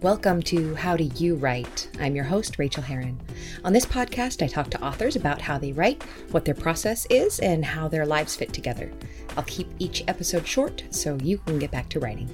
Welcome 0.00 0.42
to 0.42 0.76
How 0.76 0.96
Do 0.96 1.02
You 1.16 1.34
Write? 1.34 1.90
I'm 1.98 2.14
your 2.14 2.24
host, 2.24 2.56
Rachael 2.56 2.84
Herron. 2.84 3.18
On 3.64 3.72
this 3.72 3.84
podcast, 3.84 4.44
I 4.44 4.46
talk 4.46 4.70
to 4.70 4.80
authors 4.80 5.16
about 5.16 5.40
how 5.40 5.58
they 5.58 5.72
write, 5.72 6.04
what 6.30 6.44
their 6.44 6.54
process 6.54 7.04
is, 7.10 7.40
and 7.40 7.64
how 7.64 7.88
their 7.88 8.06
lives 8.06 8.36
fit 8.36 8.52
together. 8.52 8.92
I'll 9.36 9.42
keep 9.42 9.68
each 9.80 10.04
episode 10.06 10.46
short 10.46 10.84
so 10.90 11.18
you 11.20 11.38
can 11.38 11.58
get 11.58 11.72
back 11.72 11.88
to 11.88 11.98
writing. 11.98 12.30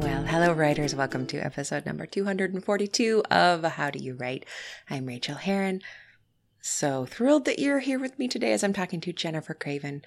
Well, 0.00 0.22
hello, 0.24 0.52
writers. 0.52 0.94
Welcome 0.94 1.26
to 1.28 1.38
episode 1.38 1.86
number 1.86 2.04
242 2.04 3.22
of 3.30 3.64
How 3.64 3.88
Do 3.88 4.00
You 4.00 4.16
Write? 4.16 4.44
I'm 4.90 5.06
Rachael 5.06 5.36
Herron. 5.36 5.80
So 6.60 7.06
thrilled 7.06 7.46
that 7.46 7.58
you're 7.58 7.78
here 7.78 7.98
with 7.98 8.18
me 8.18 8.28
today 8.28 8.52
as 8.52 8.62
I'm 8.62 8.72
talking 8.72 9.00
to 9.00 9.12
Jennifer 9.12 9.54
Craven, 9.54 10.02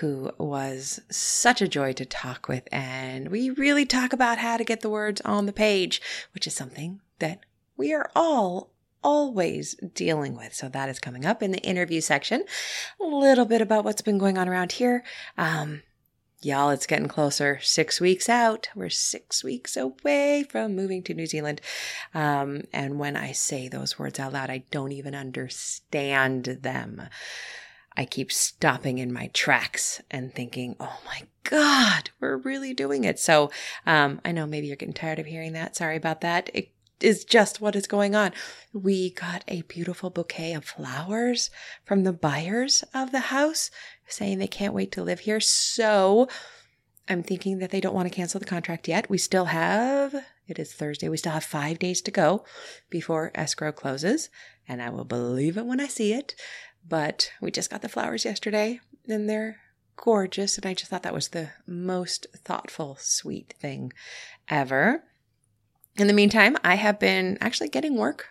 who 0.00 0.32
was 0.36 1.00
such 1.10 1.62
a 1.62 1.68
joy 1.68 1.92
to 1.94 2.04
talk 2.04 2.48
with. 2.48 2.66
And 2.72 3.30
we 3.30 3.50
really 3.50 3.86
talk 3.86 4.12
about 4.12 4.38
how 4.38 4.56
to 4.56 4.64
get 4.64 4.80
the 4.80 4.90
words 4.90 5.20
on 5.20 5.46
the 5.46 5.52
page, 5.52 6.02
which 6.34 6.46
is 6.46 6.54
something 6.54 7.00
that 7.20 7.40
we 7.76 7.92
are 7.92 8.10
all 8.16 8.70
always 9.04 9.74
dealing 9.94 10.36
with. 10.36 10.52
So 10.52 10.68
that 10.68 10.88
is 10.88 10.98
coming 10.98 11.24
up 11.24 11.40
in 11.40 11.52
the 11.52 11.60
interview 11.60 12.00
section. 12.00 12.44
A 13.00 13.06
little 13.06 13.44
bit 13.44 13.62
about 13.62 13.84
what's 13.84 14.02
been 14.02 14.18
going 14.18 14.36
on 14.36 14.48
around 14.48 14.72
here. 14.72 15.04
Um, 15.38 15.82
Y'all, 16.42 16.70
it's 16.70 16.86
getting 16.86 17.08
closer. 17.08 17.58
Six 17.62 18.00
weeks 18.00 18.28
out. 18.28 18.68
We're 18.74 18.90
six 18.90 19.42
weeks 19.42 19.76
away 19.76 20.44
from 20.48 20.76
moving 20.76 21.02
to 21.04 21.14
New 21.14 21.26
Zealand. 21.26 21.62
Um, 22.12 22.64
and 22.72 22.98
when 22.98 23.16
I 23.16 23.32
say 23.32 23.68
those 23.68 23.98
words 23.98 24.20
out 24.20 24.34
loud, 24.34 24.50
I 24.50 24.64
don't 24.70 24.92
even 24.92 25.14
understand 25.14 26.44
them. 26.62 27.08
I 27.96 28.04
keep 28.04 28.30
stopping 28.30 28.98
in 28.98 29.12
my 29.12 29.28
tracks 29.28 30.02
and 30.10 30.34
thinking, 30.34 30.76
oh 30.78 31.00
my 31.06 31.22
God, 31.44 32.10
we're 32.20 32.36
really 32.36 32.74
doing 32.74 33.04
it. 33.04 33.18
So 33.18 33.50
um, 33.86 34.20
I 34.22 34.32
know 34.32 34.46
maybe 34.46 34.66
you're 34.66 34.76
getting 34.76 34.92
tired 34.92 35.18
of 35.18 35.26
hearing 35.26 35.54
that. 35.54 35.74
Sorry 35.74 35.96
about 35.96 36.20
that. 36.20 36.50
It 36.52 36.70
is 37.00 37.24
just 37.24 37.60
what 37.60 37.76
is 37.76 37.86
going 37.86 38.14
on. 38.14 38.32
We 38.72 39.10
got 39.10 39.44
a 39.48 39.62
beautiful 39.62 40.10
bouquet 40.10 40.52
of 40.52 40.64
flowers 40.64 41.50
from 41.84 42.04
the 42.04 42.12
buyers 42.12 42.84
of 42.94 43.12
the 43.12 43.20
house 43.20 43.70
saying 44.08 44.38
they 44.38 44.46
can't 44.46 44.74
wait 44.74 44.92
to 44.92 45.02
live 45.02 45.20
here. 45.20 45.40
So 45.40 46.28
I'm 47.08 47.22
thinking 47.22 47.58
that 47.58 47.70
they 47.70 47.80
don't 47.80 47.94
want 47.94 48.08
to 48.08 48.14
cancel 48.14 48.40
the 48.40 48.46
contract 48.46 48.88
yet. 48.88 49.08
We 49.08 49.18
still 49.18 49.46
have, 49.46 50.14
it 50.48 50.58
is 50.58 50.72
Thursday, 50.72 51.08
we 51.08 51.16
still 51.16 51.32
have 51.32 51.44
five 51.44 51.78
days 51.78 52.00
to 52.02 52.10
go 52.10 52.44
before 52.90 53.30
escrow 53.34 53.72
closes. 53.72 54.28
And 54.68 54.82
I 54.82 54.90
will 54.90 55.04
believe 55.04 55.56
it 55.56 55.66
when 55.66 55.80
I 55.80 55.86
see 55.86 56.12
it. 56.12 56.34
But 56.88 57.32
we 57.40 57.50
just 57.50 57.70
got 57.70 57.82
the 57.82 57.88
flowers 57.88 58.24
yesterday 58.24 58.80
and 59.08 59.28
they're 59.28 59.58
gorgeous. 59.96 60.56
And 60.56 60.66
I 60.66 60.74
just 60.74 60.90
thought 60.90 61.02
that 61.04 61.14
was 61.14 61.28
the 61.28 61.50
most 61.66 62.26
thoughtful, 62.36 62.96
sweet 63.00 63.54
thing 63.60 63.92
ever. 64.48 65.04
In 65.96 66.08
the 66.08 66.12
meantime, 66.12 66.56
I 66.62 66.74
have 66.74 66.98
been 66.98 67.38
actually 67.40 67.68
getting 67.68 67.96
work 67.96 68.28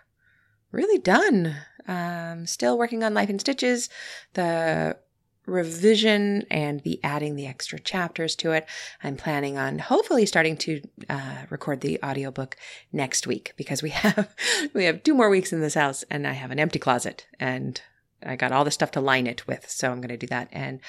really 0.72 1.00
done. 1.00 1.56
Um, 1.88 2.46
still 2.46 2.78
working 2.78 3.04
on 3.04 3.14
Life 3.14 3.30
in 3.30 3.40
Stitches. 3.40 3.90
The 4.34 4.98
revision 5.46 6.46
and 6.50 6.82
be 6.82 7.00
adding 7.04 7.36
the 7.36 7.48
extra 7.48 7.80
chapters 7.80 8.36
to 8.38 8.52
it. 8.52 8.66
I'm 9.04 9.16
planning 9.16 9.58
on 9.58 9.80
hopefully 9.80 10.26
starting 10.26 10.58
to 10.58 10.82
uh, 11.10 11.46
record 11.50 11.82
the 11.82 12.00
audiobook 12.04 12.56
next 12.92 13.28
week 13.28 13.54
because 13.58 13.84
we 13.84 13.90
have 13.92 14.34
we 14.74 14.86
have 14.86 15.04
two 15.04 15.14
more 15.14 15.30
weeks 15.30 15.54
in 15.54 15.62
this 15.62 15.76
house 15.76 16.04
and 16.10 16.28
I 16.28 16.34
have 16.34 16.52
an 16.52 16.60
empty 16.60 16.80
closet 16.80 17.28
and 17.40 17.82
I 18.26 18.36
got 18.36 18.52
all 18.52 18.66
the 18.66 18.72
stuff 18.72 18.92
to 18.92 19.02
line 19.02 19.28
it 19.28 19.48
with. 19.48 19.70
So 19.70 19.92
I'm 19.92 20.02
going 20.02 20.10
to 20.10 20.18
do 20.18 20.28
that 20.28 20.50
and 20.52 20.80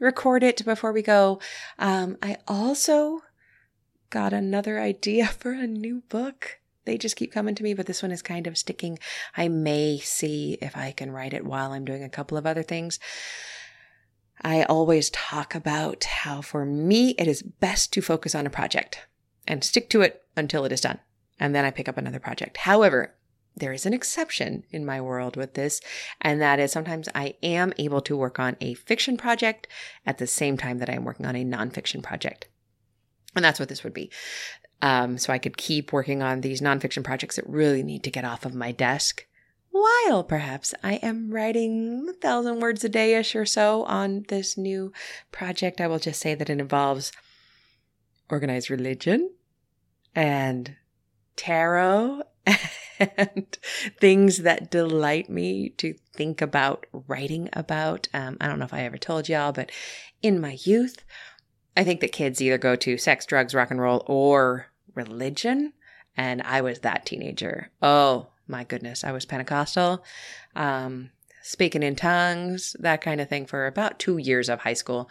record 0.00 0.42
it 0.42 0.64
before 0.64 0.92
we 0.92 1.02
go. 1.02 1.40
Um, 1.78 2.16
I 2.22 2.36
also 2.46 3.22
got 4.10 4.32
another 4.32 4.80
idea 4.80 5.26
for 5.38 5.52
a 5.52 5.66
new 5.66 6.02
book. 6.08 6.58
They 6.84 6.96
just 6.96 7.16
keep 7.16 7.32
coming 7.32 7.54
to 7.54 7.62
me, 7.62 7.74
but 7.74 7.84
this 7.84 8.02
one 8.02 8.12
is 8.12 8.22
kind 8.22 8.46
of 8.46 8.56
sticking. 8.56 8.98
I 9.36 9.48
may 9.48 9.98
see 9.98 10.56
if 10.62 10.74
I 10.74 10.92
can 10.92 11.10
write 11.10 11.34
it 11.34 11.44
while 11.44 11.72
I'm 11.72 11.84
doing 11.84 12.02
a 12.02 12.08
couple 12.08 12.38
of 12.38 12.46
other 12.46 12.62
things. 12.62 12.98
I 14.42 14.62
always 14.64 15.10
talk 15.10 15.54
about 15.54 16.04
how 16.04 16.40
for 16.40 16.64
me, 16.64 17.10
it 17.10 17.26
is 17.26 17.42
best 17.42 17.92
to 17.92 18.02
focus 18.02 18.34
on 18.34 18.46
a 18.46 18.50
project 18.50 19.06
and 19.46 19.64
stick 19.64 19.88
to 19.90 20.02
it 20.02 20.22
until 20.36 20.64
it 20.64 20.72
is 20.72 20.80
done. 20.80 21.00
And 21.40 21.54
then 21.54 21.64
I 21.64 21.70
pick 21.70 21.88
up 21.88 21.96
another 21.96 22.20
project. 22.20 22.58
However, 22.58 23.14
there 23.56 23.72
is 23.72 23.86
an 23.86 23.94
exception 23.94 24.64
in 24.70 24.84
my 24.84 25.00
world 25.00 25.36
with 25.36 25.54
this, 25.54 25.80
and 26.20 26.40
that 26.40 26.60
is 26.60 26.70
sometimes 26.70 27.08
I 27.14 27.34
am 27.42 27.72
able 27.78 28.00
to 28.02 28.16
work 28.16 28.38
on 28.38 28.56
a 28.60 28.74
fiction 28.74 29.16
project 29.16 29.66
at 30.06 30.18
the 30.18 30.26
same 30.26 30.56
time 30.56 30.78
that 30.78 30.88
I 30.88 30.94
am 30.94 31.04
working 31.04 31.26
on 31.26 31.36
a 31.36 31.44
nonfiction 31.44 32.02
project. 32.02 32.48
And 33.34 33.44
that's 33.44 33.58
what 33.58 33.68
this 33.68 33.84
would 33.84 33.94
be. 33.94 34.10
Um, 34.80 35.18
so 35.18 35.32
I 35.32 35.38
could 35.38 35.56
keep 35.56 35.92
working 35.92 36.22
on 36.22 36.40
these 36.40 36.60
nonfiction 36.60 37.02
projects 37.02 37.36
that 37.36 37.48
really 37.48 37.82
need 37.82 38.04
to 38.04 38.10
get 38.10 38.24
off 38.24 38.44
of 38.44 38.54
my 38.54 38.70
desk 38.70 39.26
while 39.80 40.24
perhaps 40.24 40.74
I 40.82 40.94
am 40.94 41.30
writing 41.30 42.06
a 42.08 42.12
thousand 42.12 42.60
words 42.60 42.84
a 42.84 42.88
day 42.88 43.14
ish 43.14 43.34
or 43.34 43.46
so 43.46 43.84
on 43.84 44.24
this 44.28 44.56
new 44.56 44.92
project. 45.32 45.80
I 45.80 45.86
will 45.86 45.98
just 45.98 46.20
say 46.20 46.34
that 46.34 46.50
it 46.50 46.60
involves 46.60 47.12
organized 48.30 48.70
religion 48.70 49.30
and 50.14 50.76
tarot 51.36 52.22
and 52.98 53.58
things 54.00 54.38
that 54.38 54.70
delight 54.70 55.30
me 55.30 55.70
to 55.70 55.94
think 56.14 56.40
about 56.42 56.86
writing 56.92 57.48
about. 57.52 58.08
Um, 58.12 58.36
I 58.40 58.48
don't 58.48 58.58
know 58.58 58.64
if 58.64 58.74
I 58.74 58.82
ever 58.82 58.98
told 58.98 59.28
y'all, 59.28 59.52
but 59.52 59.70
in 60.22 60.40
my 60.40 60.58
youth, 60.62 61.04
I 61.76 61.84
think 61.84 62.00
that 62.00 62.12
kids 62.12 62.42
either 62.42 62.58
go 62.58 62.74
to 62.76 62.98
sex, 62.98 63.24
drugs, 63.24 63.54
rock 63.54 63.70
and 63.70 63.80
roll, 63.80 64.02
or 64.06 64.66
religion. 64.94 65.72
And 66.16 66.42
I 66.42 66.60
was 66.60 66.80
that 66.80 67.06
teenager. 67.06 67.70
Oh, 67.80 68.30
my 68.48 68.64
goodness, 68.64 69.04
I 69.04 69.12
was 69.12 69.26
Pentecostal, 69.26 70.04
um, 70.56 71.10
speaking 71.42 71.82
in 71.82 71.96
tongues, 71.96 72.74
that 72.80 73.00
kind 73.00 73.20
of 73.20 73.28
thing 73.28 73.46
for 73.46 73.66
about 73.66 73.98
two 73.98 74.18
years 74.18 74.48
of 74.48 74.60
high 74.60 74.74
school. 74.74 75.08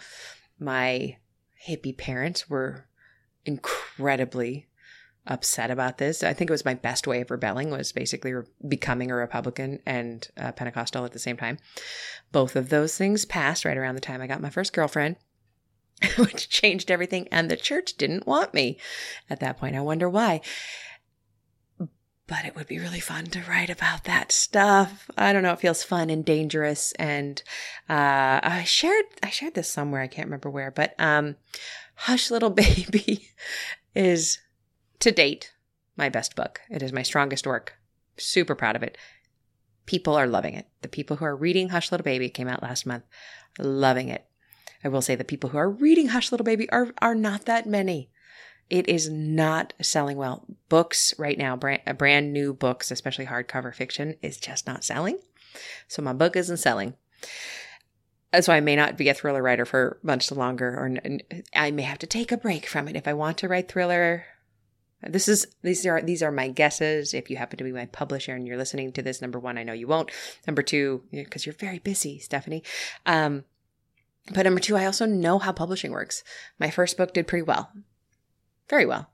My 0.59 1.17
hippie 1.67 1.97
parents 1.97 2.49
were 2.49 2.85
incredibly 3.45 4.67
upset 5.25 5.69
about 5.69 5.97
this. 5.97 6.23
I 6.23 6.33
think 6.33 6.49
it 6.49 6.53
was 6.53 6.65
my 6.65 6.73
best 6.73 7.05
way 7.05 7.21
of 7.21 7.31
rebelling 7.31 7.69
was 7.69 7.91
basically 7.91 8.33
re- 8.33 8.45
becoming 8.67 9.11
a 9.11 9.15
Republican 9.15 9.79
and 9.85 10.27
uh, 10.37 10.51
Pentecostal 10.53 11.05
at 11.05 11.11
the 11.11 11.19
same 11.19 11.37
time. 11.37 11.57
Both 12.31 12.55
of 12.55 12.69
those 12.69 12.97
things 12.97 13.25
passed 13.25 13.65
right 13.65 13.77
around 13.77 13.95
the 13.95 14.01
time 14.01 14.21
I 14.21 14.27
got 14.27 14.41
my 14.41 14.49
first 14.49 14.73
girlfriend. 14.73 15.17
which 16.17 16.47
changed 16.47 16.91
everything 16.91 17.27
and 17.31 17.49
the 17.49 17.57
church 17.57 17.97
didn't 17.97 18.27
want 18.27 18.53
me 18.53 18.77
at 19.31 19.39
that 19.39 19.57
point. 19.57 19.75
I 19.75 19.81
wonder 19.81 20.07
why 20.07 20.41
but 22.27 22.45
it 22.45 22.55
would 22.55 22.67
be 22.67 22.79
really 22.79 22.99
fun 22.99 23.25
to 23.27 23.41
write 23.49 23.69
about 23.69 24.03
that 24.03 24.31
stuff. 24.31 25.09
I 25.17 25.31
don't 25.31 25.43
know. 25.43 25.53
It 25.53 25.59
feels 25.59 25.83
fun 25.83 26.09
and 26.09 26.25
dangerous. 26.25 26.91
And, 26.93 27.41
uh, 27.89 28.39
I 28.43 28.63
shared, 28.65 29.05
I 29.23 29.29
shared 29.29 29.53
this 29.53 29.69
somewhere. 29.69 30.01
I 30.01 30.07
can't 30.07 30.27
remember 30.27 30.49
where, 30.49 30.69
but, 30.69 30.93
um, 30.99 31.37
Hush 31.95 32.29
Little 32.29 32.49
Baby 32.51 33.29
is 33.95 34.39
to 34.99 35.11
date 35.11 35.53
my 35.95 36.09
best 36.09 36.35
book. 36.35 36.61
It 36.69 36.83
is 36.83 36.93
my 36.93 37.01
strongest 37.01 37.47
work. 37.47 37.75
Super 38.17 38.55
proud 38.55 38.75
of 38.75 38.83
it. 38.83 38.97
People 39.85 40.15
are 40.15 40.27
loving 40.27 40.53
it. 40.53 40.67
The 40.81 40.89
people 40.89 41.17
who 41.17 41.25
are 41.25 41.35
reading 41.35 41.69
Hush 41.69 41.91
Little 41.91 42.03
Baby 42.03 42.29
came 42.29 42.47
out 42.47 42.61
last 42.61 42.85
month, 42.85 43.03
loving 43.57 44.09
it. 44.09 44.25
I 44.83 44.89
will 44.89 45.01
say 45.01 45.15
the 45.15 45.23
people 45.23 45.51
who 45.51 45.57
are 45.57 45.69
reading 45.69 46.09
Hush 46.09 46.31
Little 46.31 46.43
Baby 46.43 46.69
are, 46.71 46.93
are 47.01 47.15
not 47.15 47.45
that 47.45 47.65
many. 47.65 48.11
It 48.69 48.89
is 48.89 49.09
not 49.09 49.73
selling 49.81 50.17
well. 50.17 50.45
Books 50.67 51.13
right 51.17 51.37
now, 51.37 51.55
brand, 51.55 51.81
brand 51.97 52.33
new 52.33 52.53
books, 52.53 52.91
especially 52.91 53.25
hardcover 53.25 53.73
fiction, 53.73 54.15
is 54.21 54.37
just 54.37 54.67
not 54.67 54.83
selling. 54.83 55.19
So 55.87 56.01
my 56.01 56.13
book 56.13 56.35
isn't 56.35 56.57
selling. 56.57 56.95
So 58.39 58.51
I 58.51 58.59
may 58.59 58.75
not 58.75 58.97
be 58.97 59.07
a 59.07 59.13
thriller 59.13 59.41
writer 59.41 59.65
for 59.65 59.99
much 60.03 60.31
longer, 60.31 60.67
or 60.67 60.97
I 61.55 61.71
may 61.71 61.83
have 61.83 61.99
to 61.99 62.07
take 62.07 62.31
a 62.31 62.37
break 62.37 62.65
from 62.65 62.87
it 62.89 62.97
if 62.97 63.07
I 63.07 63.13
want 63.13 63.37
to 63.37 63.47
write 63.47 63.69
thriller. 63.69 64.25
This 65.01 65.29
is 65.29 65.47
these 65.61 65.85
are 65.85 66.01
these 66.01 66.21
are 66.21 66.31
my 66.31 66.49
guesses. 66.49 67.13
If 67.13 67.29
you 67.29 67.37
happen 67.37 67.57
to 67.57 67.63
be 67.63 67.71
my 67.71 67.85
publisher 67.85 68.35
and 68.35 68.45
you're 68.45 68.57
listening 68.57 68.91
to 68.93 69.01
this, 69.01 69.21
number 69.21 69.39
one, 69.39 69.57
I 69.57 69.63
know 69.63 69.73
you 69.73 69.87
won't. 69.87 70.11
Number 70.45 70.61
two, 70.61 71.03
because 71.11 71.45
you're 71.45 71.55
very 71.55 71.79
busy, 71.79 72.19
Stephanie. 72.19 72.63
Um, 73.05 73.45
but 74.33 74.43
number 74.43 74.59
two, 74.59 74.75
I 74.75 74.85
also 74.85 75.05
know 75.05 75.39
how 75.39 75.53
publishing 75.53 75.91
works. 75.91 76.23
My 76.59 76.69
first 76.69 76.97
book 76.97 77.13
did 77.13 77.27
pretty 77.27 77.43
well 77.43 77.71
very 78.69 78.85
well. 78.85 79.09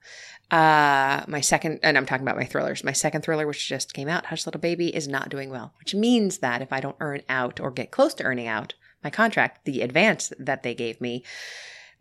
Uh, 0.52 1.24
my 1.28 1.42
second, 1.42 1.80
and 1.82 1.98
I'm 1.98 2.06
talking 2.06 2.24
about 2.24 2.38
my 2.38 2.46
thrillers. 2.46 2.84
My 2.84 2.92
second 2.92 3.24
thriller, 3.24 3.48
which 3.48 3.68
just 3.68 3.94
came 3.94 4.08
out, 4.08 4.28
Hush 4.28 4.46
Little 4.46 4.62
Baby, 4.62 4.96
is 4.96 5.08
not 5.08 5.30
doing 5.30 5.50
well, 5.50 5.74
which 5.80 5.96
means 5.96 6.40
that 6.40 6.62
if 6.62 6.72
I 6.72 6.80
don't 6.80 6.98
earn 7.00 7.22
out 7.28 7.60
or 7.60 7.72
get 7.72 7.92
close 7.92 8.14
to 8.16 8.24
earning 8.24 8.48
out 8.48 8.76
my 9.04 9.10
contract, 9.10 9.66
the 9.66 9.82
advance 9.82 10.32
that 10.38 10.64
they 10.64 10.76
gave 10.76 11.02
me, 11.02 11.24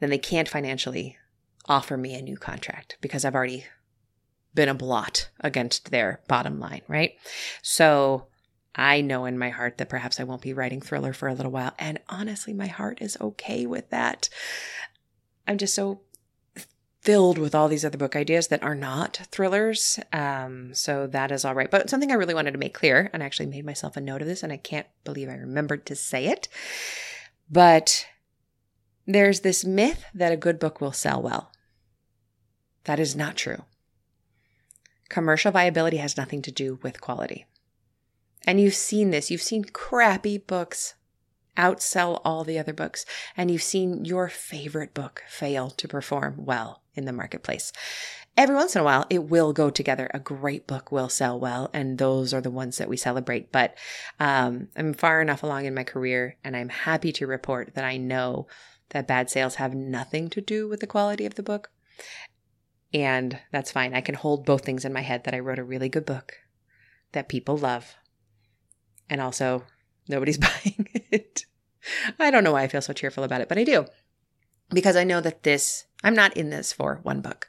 then 0.01 0.11
they 0.11 0.19
can't 0.19 0.49
financially 0.49 1.17
offer 1.67 1.97
me 1.97 2.15
a 2.15 2.23
new 2.23 2.37
contract 2.37 2.99
because 3.01 3.25
I've 3.25 3.35
already 3.35 3.65
been 4.55 4.69
a 4.69 4.75
blot 4.75 5.31
against 5.41 5.91
their 5.91 6.21
bottom 6.29 6.61
line, 6.61 6.83
right? 6.89 7.15
So 7.63 8.27
I 8.75 9.01
know 9.01 9.25
in 9.25 9.39
my 9.39 9.51
heart 9.51 9.79
that 9.79 9.89
perhaps 9.89 10.21
I 10.21 10.25
won't 10.25 10.43
be 10.43 10.53
writing 10.53 10.81
thriller 10.81 11.13
for 11.13 11.29
a 11.29 11.35
little 11.35 11.53
while. 11.53 11.73
And 11.79 12.01
honestly, 12.09 12.53
my 12.53 12.67
heart 12.67 13.01
is 13.01 13.17
okay 13.21 13.67
with 13.67 13.91
that. 13.91 14.29
I'm 15.47 15.59
just 15.59 15.75
so 15.75 16.03
filled 17.03 17.37
with 17.37 17.53
all 17.53 17.67
these 17.67 17.85
other 17.85 17.99
book 17.99 18.15
ideas 18.15 18.47
that 18.49 18.63
are 18.63 18.77
not 18.77 19.27
thrillers. 19.33 19.99
Um, 20.13 20.73
so 20.73 21.09
that 21.09 21.33
is 21.33 21.45
all 21.45 21.55
right. 21.55 21.71
But 21.71 21.91
something 21.91 22.13
I 22.13 22.15
really 22.15 22.35
wanted 22.35 22.53
to 22.53 22.59
make 22.59 22.75
clear, 22.75 23.11
and 23.13 23.23
I 23.23 23.27
actually 23.27 23.47
made 23.47 23.67
myself 23.67 23.97
a 23.97 24.01
note 24.01 24.23
of 24.23 24.29
this, 24.29 24.45
and 24.45 24.53
I 24.53 24.57
can't 24.57 24.87
believe 25.05 25.29
I 25.29 25.35
remembered 25.35 25.85
to 25.87 25.97
say 25.97 26.27
it. 26.27 26.49
But 27.51 28.07
there's 29.05 29.41
this 29.41 29.65
myth 29.65 30.05
that 30.15 30.33
a 30.33 30.37
good 30.37 30.61
book 30.61 30.81
will 30.81 30.93
sell 30.93 31.21
well. 31.21 31.51
That 32.85 33.01
is 33.01 33.17
not 33.17 33.37
true. 33.37 33.65
Commercial 35.09 35.51
viability 35.51 35.97
has 35.97 36.17
nothing 36.17 36.41
to 36.43 36.53
do 36.53 36.79
with 36.83 37.01
quality. 37.01 37.47
And 38.47 38.61
you've 38.61 38.75
seen 38.75 39.11
this. 39.11 39.31
You've 39.31 39.43
seen 39.43 39.65
crappy 39.65 40.39
books 40.39 40.95
outsell 41.57 42.21
all 42.25 42.45
the 42.45 42.61
other 42.61 42.73
books, 42.73 43.05
and 43.37 43.51
you've 43.51 43.63
seen 43.63 44.05
your 44.05 44.29
favorite 44.29 44.95
book 44.95 45.25
fail 45.29 45.69
to 45.71 45.89
perform 45.89 46.45
well 46.45 46.82
in 46.95 47.05
the 47.05 47.13
marketplace. 47.13 47.73
Every 48.37 48.55
once 48.55 48.75
in 48.75 48.81
a 48.81 48.85
while, 48.85 49.07
it 49.11 49.25
will 49.25 49.53
go 49.53 49.69
together. 49.69 50.11
A 50.15 50.19
great 50.19 50.67
book 50.67 50.91
will 50.91 51.11
sell 51.11 51.39
well, 51.39 51.69
and 51.75 51.99
those 51.99 52.33
are 52.33 52.41
the 52.41 52.51
ones 52.51 52.79
that 52.79 52.89
we 52.89 52.97
celebrate. 52.97 53.53
But 53.53 53.77
um, 54.19 54.69
I'm 54.75 54.95
far 54.95 55.21
enough 55.21 55.43
along 55.43 55.67
in 55.67 55.75
my 55.75 55.85
career, 55.85 56.37
and 56.43 56.57
I'm 56.57 56.71
happy 56.71 57.13
to 57.13 57.27
report 57.27 57.75
that 57.75 57.85
I 57.85 57.99
know 57.99 58.47
that 58.91 59.07
bad 59.07 59.29
sales 59.29 59.57
have 59.57 59.75
nothing 59.75 60.31
to 60.31 60.41
do 60.41 60.69
with 60.69 60.81
the 60.81 60.87
quality 60.87 61.27
of 61.27 61.35
the 61.35 61.43
book. 61.43 61.71
And 62.95 63.39
that's 63.51 63.73
fine. 63.73 63.95
I 63.95 64.01
can 64.01 64.15
hold 64.15 64.45
both 64.45 64.65
things 64.65 64.85
in 64.85 64.93
my 64.93 65.01
head 65.01 65.25
that 65.25 65.35
I 65.35 65.39
wrote 65.39 65.59
a 65.59 65.65
really 65.65 65.89
good 65.89 66.07
book 66.07 66.35
that 67.13 67.29
people 67.29 67.57
love. 67.57 67.97
And 69.09 69.21
also, 69.21 69.65
nobody's 70.09 70.39
buying 70.65 70.89
it. 71.11 71.45
I 72.19 72.31
don't 72.31 72.45
know 72.45 72.53
why 72.53 72.63
I 72.63 72.69
feel 72.69 72.83
so 72.83 72.93
cheerful 72.93 73.25
about 73.25 73.41
it, 73.41 73.49
but 73.49 73.59
I 73.59 73.65
do. 73.65 73.87
Because 74.71 74.97
I 74.97 75.05
know 75.05 75.21
that 75.21 75.43
this, 75.43 75.87
I'm 76.03 76.15
not 76.15 76.37
in 76.37 76.51
this 76.51 76.73
for 76.73 77.01
one 77.03 77.21
book. 77.21 77.49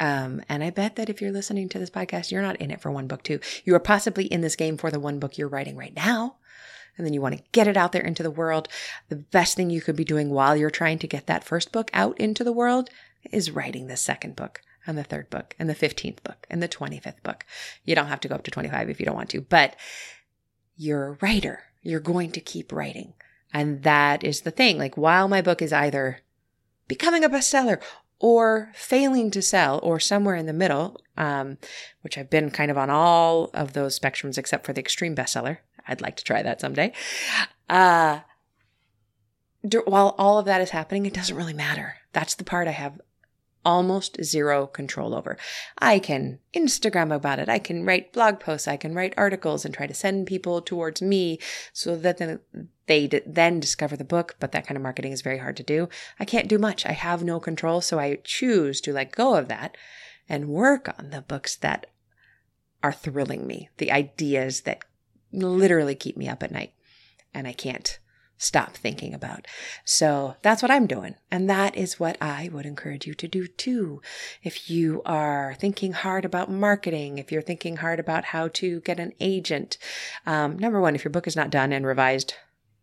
Um, 0.00 0.42
and 0.48 0.64
I 0.64 0.70
bet 0.70 0.96
that 0.96 1.08
if 1.08 1.20
you're 1.20 1.32
listening 1.32 1.68
to 1.70 1.78
this 1.78 1.90
podcast, 1.90 2.30
you're 2.30 2.42
not 2.42 2.56
in 2.56 2.70
it 2.70 2.80
for 2.80 2.90
one 2.90 3.06
book 3.06 3.22
too. 3.22 3.40
You 3.64 3.74
are 3.74 3.80
possibly 3.80 4.24
in 4.24 4.40
this 4.40 4.56
game 4.56 4.76
for 4.76 4.90
the 4.90 5.00
one 5.00 5.18
book 5.18 5.38
you're 5.38 5.48
writing 5.48 5.76
right 5.76 5.94
now. 5.94 6.36
And 6.96 7.06
then 7.06 7.12
you 7.12 7.20
want 7.20 7.36
to 7.36 7.42
get 7.52 7.66
it 7.66 7.76
out 7.76 7.92
there 7.92 8.02
into 8.02 8.22
the 8.22 8.30
world. 8.30 8.68
The 9.08 9.16
best 9.16 9.56
thing 9.56 9.70
you 9.70 9.80
could 9.80 9.96
be 9.96 10.04
doing 10.04 10.30
while 10.30 10.56
you're 10.56 10.70
trying 10.70 10.98
to 11.00 11.08
get 11.08 11.26
that 11.26 11.44
first 11.44 11.72
book 11.72 11.90
out 11.92 12.18
into 12.18 12.44
the 12.44 12.52
world 12.52 12.88
is 13.32 13.50
writing 13.50 13.86
the 13.86 13.96
second 13.96 14.36
book 14.36 14.60
and 14.86 14.96
the 14.98 15.04
third 15.04 15.30
book 15.30 15.56
and 15.58 15.68
the 15.68 15.74
15th 15.74 16.22
book 16.22 16.46
and 16.50 16.62
the 16.62 16.68
25th 16.68 17.22
book. 17.22 17.44
You 17.84 17.94
don't 17.94 18.06
have 18.06 18.20
to 18.20 18.28
go 18.28 18.34
up 18.34 18.44
to 18.44 18.50
25 18.50 18.90
if 18.90 19.00
you 19.00 19.06
don't 19.06 19.16
want 19.16 19.30
to, 19.30 19.40
but 19.40 19.76
you're 20.76 21.06
a 21.06 21.18
writer. 21.20 21.64
You're 21.82 22.00
going 22.00 22.30
to 22.32 22.40
keep 22.40 22.72
writing. 22.72 23.14
And 23.52 23.82
that 23.84 24.24
is 24.24 24.40
the 24.40 24.50
thing. 24.50 24.78
Like, 24.78 24.96
while 24.96 25.28
my 25.28 25.40
book 25.40 25.62
is 25.62 25.72
either 25.72 26.18
becoming 26.88 27.24
a 27.24 27.28
bestseller 27.28 27.82
or 28.18 28.70
failing 28.74 29.30
to 29.30 29.42
sell 29.42 29.80
or 29.82 30.00
somewhere 30.00 30.36
in 30.36 30.46
the 30.46 30.52
middle, 30.52 31.00
um, 31.16 31.58
which 32.02 32.16
I've 32.16 32.30
been 32.30 32.50
kind 32.50 32.70
of 32.70 32.78
on 32.78 32.90
all 32.90 33.50
of 33.54 33.72
those 33.72 33.98
spectrums 33.98 34.38
except 34.38 34.64
for 34.64 34.72
the 34.72 34.80
extreme 34.80 35.14
bestseller. 35.14 35.58
I'd 35.86 36.00
like 36.00 36.16
to 36.16 36.24
try 36.24 36.42
that 36.42 36.60
someday. 36.60 36.92
Uh, 37.68 38.20
while 39.86 40.14
all 40.18 40.38
of 40.38 40.46
that 40.46 40.60
is 40.60 40.70
happening, 40.70 41.06
it 41.06 41.14
doesn't 41.14 41.36
really 41.36 41.54
matter. 41.54 41.96
That's 42.12 42.34
the 42.34 42.44
part 42.44 42.68
I 42.68 42.72
have 42.72 43.00
almost 43.64 44.22
zero 44.22 44.66
control 44.66 45.14
over. 45.14 45.38
I 45.78 45.98
can 45.98 46.38
Instagram 46.54 47.14
about 47.14 47.38
it. 47.38 47.48
I 47.48 47.58
can 47.58 47.84
write 47.84 48.12
blog 48.12 48.40
posts. 48.40 48.68
I 48.68 48.76
can 48.76 48.94
write 48.94 49.14
articles 49.16 49.64
and 49.64 49.74
try 49.74 49.86
to 49.86 49.94
send 49.94 50.26
people 50.26 50.60
towards 50.60 51.00
me 51.00 51.38
so 51.72 51.96
that 51.96 52.40
they 52.86 53.06
then 53.26 53.60
discover 53.60 53.96
the 53.96 54.04
book. 54.04 54.36
But 54.40 54.52
that 54.52 54.66
kind 54.66 54.76
of 54.76 54.82
marketing 54.82 55.12
is 55.12 55.22
very 55.22 55.38
hard 55.38 55.56
to 55.58 55.62
do. 55.62 55.88
I 56.18 56.24
can't 56.24 56.48
do 56.48 56.58
much. 56.58 56.86
I 56.86 56.92
have 56.92 57.22
no 57.22 57.40
control. 57.40 57.80
So 57.80 57.98
I 57.98 58.18
choose 58.24 58.80
to 58.82 58.92
let 58.92 59.12
go 59.12 59.36
of 59.36 59.48
that 59.48 59.76
and 60.28 60.48
work 60.48 60.94
on 60.98 61.10
the 61.10 61.22
books 61.22 61.56
that 61.56 61.86
are 62.82 62.92
thrilling 62.92 63.46
me, 63.46 63.70
the 63.78 63.90
ideas 63.90 64.62
that 64.62 64.84
literally 65.32 65.94
keep 65.94 66.16
me 66.16 66.28
up 66.28 66.42
at 66.42 66.52
night. 66.52 66.72
And 67.32 67.48
I 67.48 67.52
can't 67.52 67.98
stop 68.36 68.74
thinking 68.74 69.14
about. 69.14 69.46
So 69.84 70.36
that's 70.42 70.60
what 70.62 70.70
I'm 70.70 70.86
doing. 70.86 71.14
And 71.30 71.48
that 71.48 71.76
is 71.76 72.00
what 72.00 72.16
I 72.20 72.50
would 72.52 72.66
encourage 72.66 73.06
you 73.06 73.14
to 73.14 73.28
do 73.28 73.46
too. 73.46 74.02
If 74.42 74.70
you 74.70 75.02
are 75.06 75.54
thinking 75.58 75.92
hard 75.92 76.24
about 76.24 76.50
marketing, 76.50 77.18
if 77.18 77.32
you're 77.32 77.42
thinking 77.42 77.76
hard 77.76 78.00
about 78.00 78.26
how 78.26 78.48
to 78.54 78.80
get 78.80 79.00
an 79.00 79.12
agent, 79.20 79.78
um, 80.26 80.58
number 80.58 80.80
one, 80.80 80.94
if 80.94 81.04
your 81.04 81.10
book 81.10 81.26
is 81.26 81.36
not 81.36 81.50
done 81.50 81.72
and 81.72 81.86
revised 81.86 82.34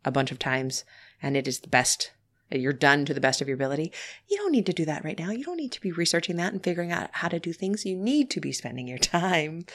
a 0.05 0.11
bunch 0.11 0.31
of 0.31 0.39
times 0.39 0.83
and 1.21 1.37
it 1.37 1.47
is 1.47 1.59
the 1.59 1.67
best 1.67 2.11
you're 2.59 2.73
done 2.73 3.05
to 3.05 3.13
the 3.13 3.21
best 3.21 3.41
of 3.41 3.47
your 3.47 3.55
ability. 3.55 3.91
You 4.29 4.37
don't 4.37 4.51
need 4.51 4.65
to 4.65 4.73
do 4.73 4.85
that 4.85 5.05
right 5.05 5.17
now. 5.17 5.31
You 5.31 5.43
don't 5.43 5.57
need 5.57 5.71
to 5.71 5.81
be 5.81 5.91
researching 5.91 6.35
that 6.37 6.51
and 6.51 6.63
figuring 6.63 6.91
out 6.91 7.09
how 7.13 7.27
to 7.29 7.39
do 7.39 7.53
things. 7.53 7.85
You 7.85 7.95
need 7.95 8.29
to 8.31 8.41
be 8.41 8.51
spending 8.51 8.87
your 8.87 8.97
time 8.97 9.65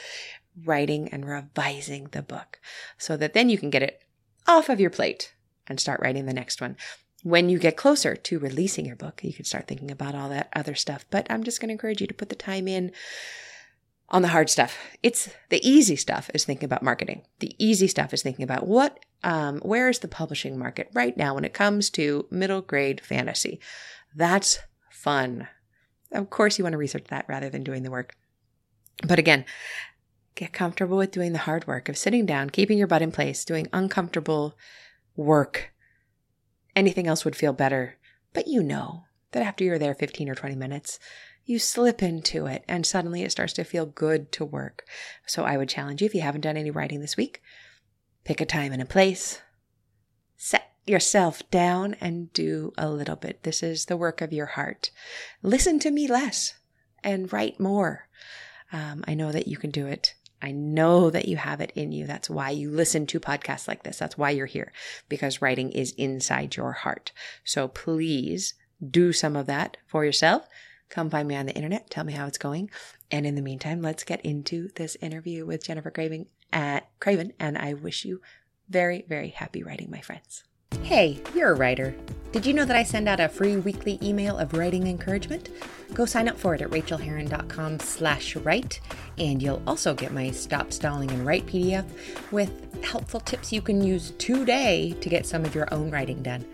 writing 0.64 1.08
and 1.08 1.26
revising 1.26 2.08
the 2.12 2.23
book 2.23 2.61
so 2.99 3.17
that 3.17 3.34
then 3.34 3.49
you 3.49 3.58
can 3.58 3.70
get 3.70 3.82
it 3.82 4.02
off 4.46 4.69
of 4.69 4.81
your 4.81 4.90
plate 4.90 5.34
and 5.67 5.81
start 5.81 6.00
writing 6.00 6.26
the 6.26 6.34
next 6.34 6.61
one. 6.61 6.76
When 7.23 7.49
you 7.49 7.58
get 7.58 7.76
closer 7.76 8.14
to 8.14 8.38
releasing 8.38 8.87
your 8.87 8.96
book, 8.96 9.20
you 9.25 9.32
can 9.32 9.44
start 9.44 9.67
thinking 9.67 9.90
about 9.90 10.14
all 10.14 10.28
that 10.28 10.49
other 10.55 10.75
stuff. 10.75 11.05
But 11.11 11.26
I'm 11.31 11.43
just 11.43 11.61
going 11.61 11.69
to 11.69 11.73
encourage 11.73 12.00
you 12.00 12.06
to 12.06 12.14
put 12.14 12.28
the 12.28 12.37
time 12.37 12.69
in 12.69 12.93
on 14.08 14.23
the 14.23 14.28
hard 14.28 14.49
stuff. 14.49 14.78
It's 15.02 15.31
the 15.49 15.67
easy 15.69 15.96
stuff 15.96 16.31
is 16.32 16.44
thinking 16.44 16.67
about 16.67 16.82
marketing. 16.82 17.23
The 17.40 17.56
easy 17.58 17.88
stuff 17.88 18.14
is 18.14 18.23
thinking 18.23 18.44
about 18.44 18.67
what, 18.67 19.05
um, 19.23 19.59
where 19.61 19.89
is 19.89 20.01
the 20.01 20.09
publishing 20.09 20.59
market 20.59 20.89
right 20.93 21.17
now 21.17 21.35
when 21.35 21.45
it 21.45 21.55
comes 21.55 21.91
to 21.91 22.27
middle 22.31 22.61
grade 22.61 23.01
fantasy. 23.01 23.61
That's 24.15 24.61
fun. 24.91 25.49
Of 26.13 26.31
course, 26.31 26.59
you 26.59 26.65
want 26.65 26.73
to 26.73 26.79
research 26.79 27.07
that 27.09 27.27
rather 27.29 27.51
than 27.51 27.65
doing 27.65 27.83
the 27.83 27.91
work. 27.91 28.15
But 29.07 29.19
again, 29.19 29.45
get 30.35 30.53
comfortable 30.53 30.97
with 30.97 31.11
doing 31.11 31.33
the 31.33 31.41
hard 31.41 31.67
work 31.67 31.89
of 31.89 31.99
sitting 31.99 32.25
down, 32.27 32.51
keeping 32.51 32.79
your 32.79 32.87
butt 32.87 33.03
in 33.03 33.13
place, 33.13 33.45
doing 33.45 33.69
uncomfortable 33.73 34.57
work. 35.17 35.73
Anything 36.75 37.07
else 37.07 37.25
would 37.25 37.37
feel 37.37 37.53
better. 37.53 37.97
But 38.33 38.47
you 38.47 38.62
know 38.62 39.05
that 39.33 39.43
after 39.43 39.65
you're 39.65 39.79
there 39.79 39.95
15 39.95 40.29
or 40.29 40.35
20 40.35 40.55
minutes, 40.55 40.99
you 41.45 41.59
slip 41.59 42.03
into 42.03 42.47
it 42.47 42.65
and 42.69 42.85
suddenly 42.85 43.23
it 43.23 43.33
starts 43.33 43.53
to 43.55 43.65
feel 43.65 43.87
good 43.87 44.33
to 44.33 44.45
work. 44.45 44.85
So 45.27 45.45
I 45.45 45.57
would 45.57 45.69
challenge 45.69 46.03
you 46.03 46.07
if 46.07 46.15
you 46.15 46.21
haven't 46.21 46.41
done 46.43 46.57
any 46.57 46.71
writing 46.71 47.01
this 47.01 47.17
week, 47.17 47.41
pick 48.26 48.40
a 48.40 48.44
time 48.44 48.73
and 48.73 48.82
a 48.82 48.87
place, 48.87 49.40
set 50.37 50.73
yourself 50.84 51.49
down 51.50 51.94
and 52.00 52.32
do 52.32 52.73
a 52.76 52.90
little 52.90 53.14
bit. 53.14 53.44
This 53.44 53.62
is 53.62 53.87
the 53.87 53.96
work 53.96 54.20
of 54.20 54.32
your 54.32 54.46
heart. 54.46 54.90
Listen 55.43 55.78
to 55.78 55.93
me 55.93 56.08
less 56.08 56.55
and 57.05 57.32
write 57.32 57.61
more. 57.61 58.08
Um, 58.73 59.05
I 59.06 59.14
know 59.14 59.31
that 59.31 59.47
you 59.47 59.56
can 59.56 59.71
do 59.71 59.87
it. 59.87 60.14
I 60.42 60.50
know 60.50 61.09
that 61.09 61.28
you 61.28 61.37
have 61.37 61.61
it 61.61 61.73
in 61.76 61.92
you. 61.92 62.04
That's 62.04 62.28
why 62.28 62.50
you 62.50 62.68
listen 62.68 63.06
to 63.06 63.21
podcasts 63.21 63.68
like 63.68 63.85
this. 63.85 63.99
That's 63.99 64.18
why 64.18 64.30
you're 64.30 64.47
here, 64.47 64.73
because 65.09 65.40
writing 65.40 65.71
is 65.71 65.92
inside 65.92 66.56
your 66.56 66.73
heart. 66.73 67.12
So 67.45 67.68
please 67.68 68.54
do 68.90 69.12
some 69.12 69.37
of 69.37 69.47
that 69.47 69.76
for 69.87 70.04
yourself. 70.04 70.49
Come 70.88 71.11
find 71.11 71.28
me 71.28 71.37
on 71.37 71.47
the 71.47 71.54
internet. 71.54 71.90
Tell 71.90 72.04
me 72.04 72.12
how 72.12 72.26
it's 72.26 72.38
going. 72.38 72.71
And 73.11 73.25
in 73.25 73.37
the 73.37 73.42
meantime, 73.42 73.83
let's 73.83 74.04
get 74.04 74.21
into 74.23 74.68
this 74.75 74.97
interview 75.00 75.47
with 75.47 75.64
Jennifer 75.64 75.90
Craven 75.92 76.26
at 76.57 76.89
Craven. 77.01 77.35
And 77.39 77.59
I 77.59 77.75
wish 77.75 78.07
you 78.07 78.23
very, 78.69 79.05
very 79.07 79.29
happy 79.29 79.63
writing, 79.63 79.91
my 79.91 80.01
friends. 80.01 80.43
Hey, 80.83 81.23
you're 81.35 81.53
a 81.53 81.55
writer. 81.55 81.95
Did 82.33 82.47
you 82.47 82.55
know 82.55 82.65
that 82.65 82.77
I 82.77 82.83
send 82.83 83.09
out 83.09 83.21
a 83.21 83.29
free 83.29 83.57
weekly 83.57 83.99
email 84.03 84.39
of 84.39 84.55
writing 84.55 84.87
encouragement? 84.87 85.51
Go 85.93 86.07
sign 86.07 86.29
up 86.29 86.37
for 86.37 86.55
it 86.55 86.63
at 86.63 86.71
rachaelherron.com 86.71 87.79
slash 87.81 88.37
write, 88.37 88.81
and 89.19 89.43
you'll 89.43 89.63
also 89.67 89.95
get 89.95 90.13
my 90.13 90.31
Stop 90.31 90.73
Stalling 90.73 91.11
and 91.11 91.27
Write 91.27 91.47
PDF 91.47 91.87
with 92.33 92.83
helpful 92.83 93.21
tips 93.21 93.53
you 93.53 93.61
can 93.61 93.83
use 93.83 94.13
today 94.19 94.95
to 95.01 95.09
get 95.09 95.27
some 95.27 95.45
of 95.45 95.55
your 95.55 95.73
own 95.73 95.91
writing 95.91 96.23
done. 96.23 96.45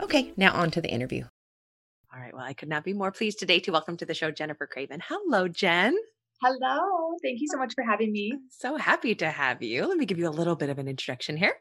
Okay, 0.00 0.32
now 0.36 0.52
on 0.54 0.70
to 0.70 0.80
the 0.80 0.90
interview. 0.90 1.24
All 2.14 2.20
right, 2.20 2.34
well, 2.34 2.44
I 2.44 2.52
could 2.52 2.68
not 2.68 2.84
be 2.84 2.92
more 2.92 3.10
pleased 3.10 3.38
today 3.38 3.60
to 3.60 3.72
welcome 3.72 3.96
to 3.98 4.06
the 4.06 4.14
show 4.14 4.30
Jennifer 4.30 4.66
Craven. 4.66 5.02
Hello, 5.06 5.48
Jen. 5.48 5.96
Hello. 6.42 7.16
Thank 7.22 7.40
you 7.40 7.48
so 7.50 7.56
much 7.56 7.72
for 7.74 7.82
having 7.82 8.12
me. 8.12 8.30
so 8.50 8.76
happy 8.76 9.14
to 9.14 9.30
have 9.30 9.62
you. 9.62 9.86
Let 9.86 9.96
me 9.96 10.04
give 10.04 10.18
you 10.18 10.28
a 10.28 10.30
little 10.30 10.54
bit 10.54 10.68
of 10.68 10.78
an 10.78 10.86
introduction 10.86 11.34
here. 11.34 11.54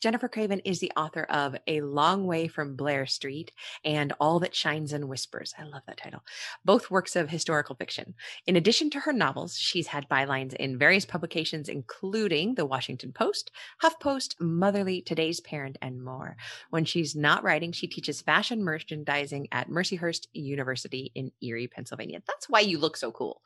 Jennifer 0.00 0.28
Craven 0.28 0.60
is 0.60 0.78
the 0.78 0.92
author 0.96 1.24
of 1.24 1.56
A 1.66 1.80
Long 1.80 2.26
Way 2.26 2.46
from 2.46 2.76
Blair 2.76 3.06
Street 3.06 3.50
and 3.84 4.12
All 4.20 4.38
That 4.38 4.54
Shines 4.54 4.92
and 4.92 5.08
Whispers. 5.08 5.52
I 5.58 5.64
love 5.64 5.82
that 5.88 5.96
title. 5.96 6.22
Both 6.64 6.92
works 6.92 7.16
of 7.16 7.28
historical 7.28 7.74
fiction. 7.74 8.14
In 8.46 8.54
addition 8.54 8.88
to 8.90 9.00
her 9.00 9.12
novels, 9.12 9.56
she's 9.58 9.88
had 9.88 10.08
bylines 10.08 10.54
in 10.54 10.78
various 10.78 11.04
publications, 11.04 11.68
including 11.68 12.54
The 12.54 12.66
Washington 12.66 13.12
Post, 13.12 13.50
HuffPost, 13.82 14.36
Motherly, 14.40 15.02
Today's 15.02 15.40
Parent, 15.40 15.76
and 15.82 16.04
more. 16.04 16.36
When 16.70 16.84
she's 16.84 17.16
not 17.16 17.42
writing, 17.42 17.72
she 17.72 17.88
teaches 17.88 18.22
fashion 18.22 18.62
merchandising 18.62 19.48
at 19.50 19.68
Mercyhurst 19.68 20.28
University 20.34 21.10
in 21.16 21.32
Erie, 21.42 21.66
Pennsylvania. 21.66 22.22
That's 22.28 22.48
why 22.48 22.60
you 22.60 22.78
look 22.78 22.96
so 22.96 23.10
cool 23.10 23.42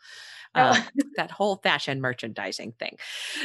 um, 0.54 0.82
that 1.16 1.30
whole 1.30 1.56
fashion 1.56 2.00
merchandising 2.00 2.72
thing. 2.78 2.96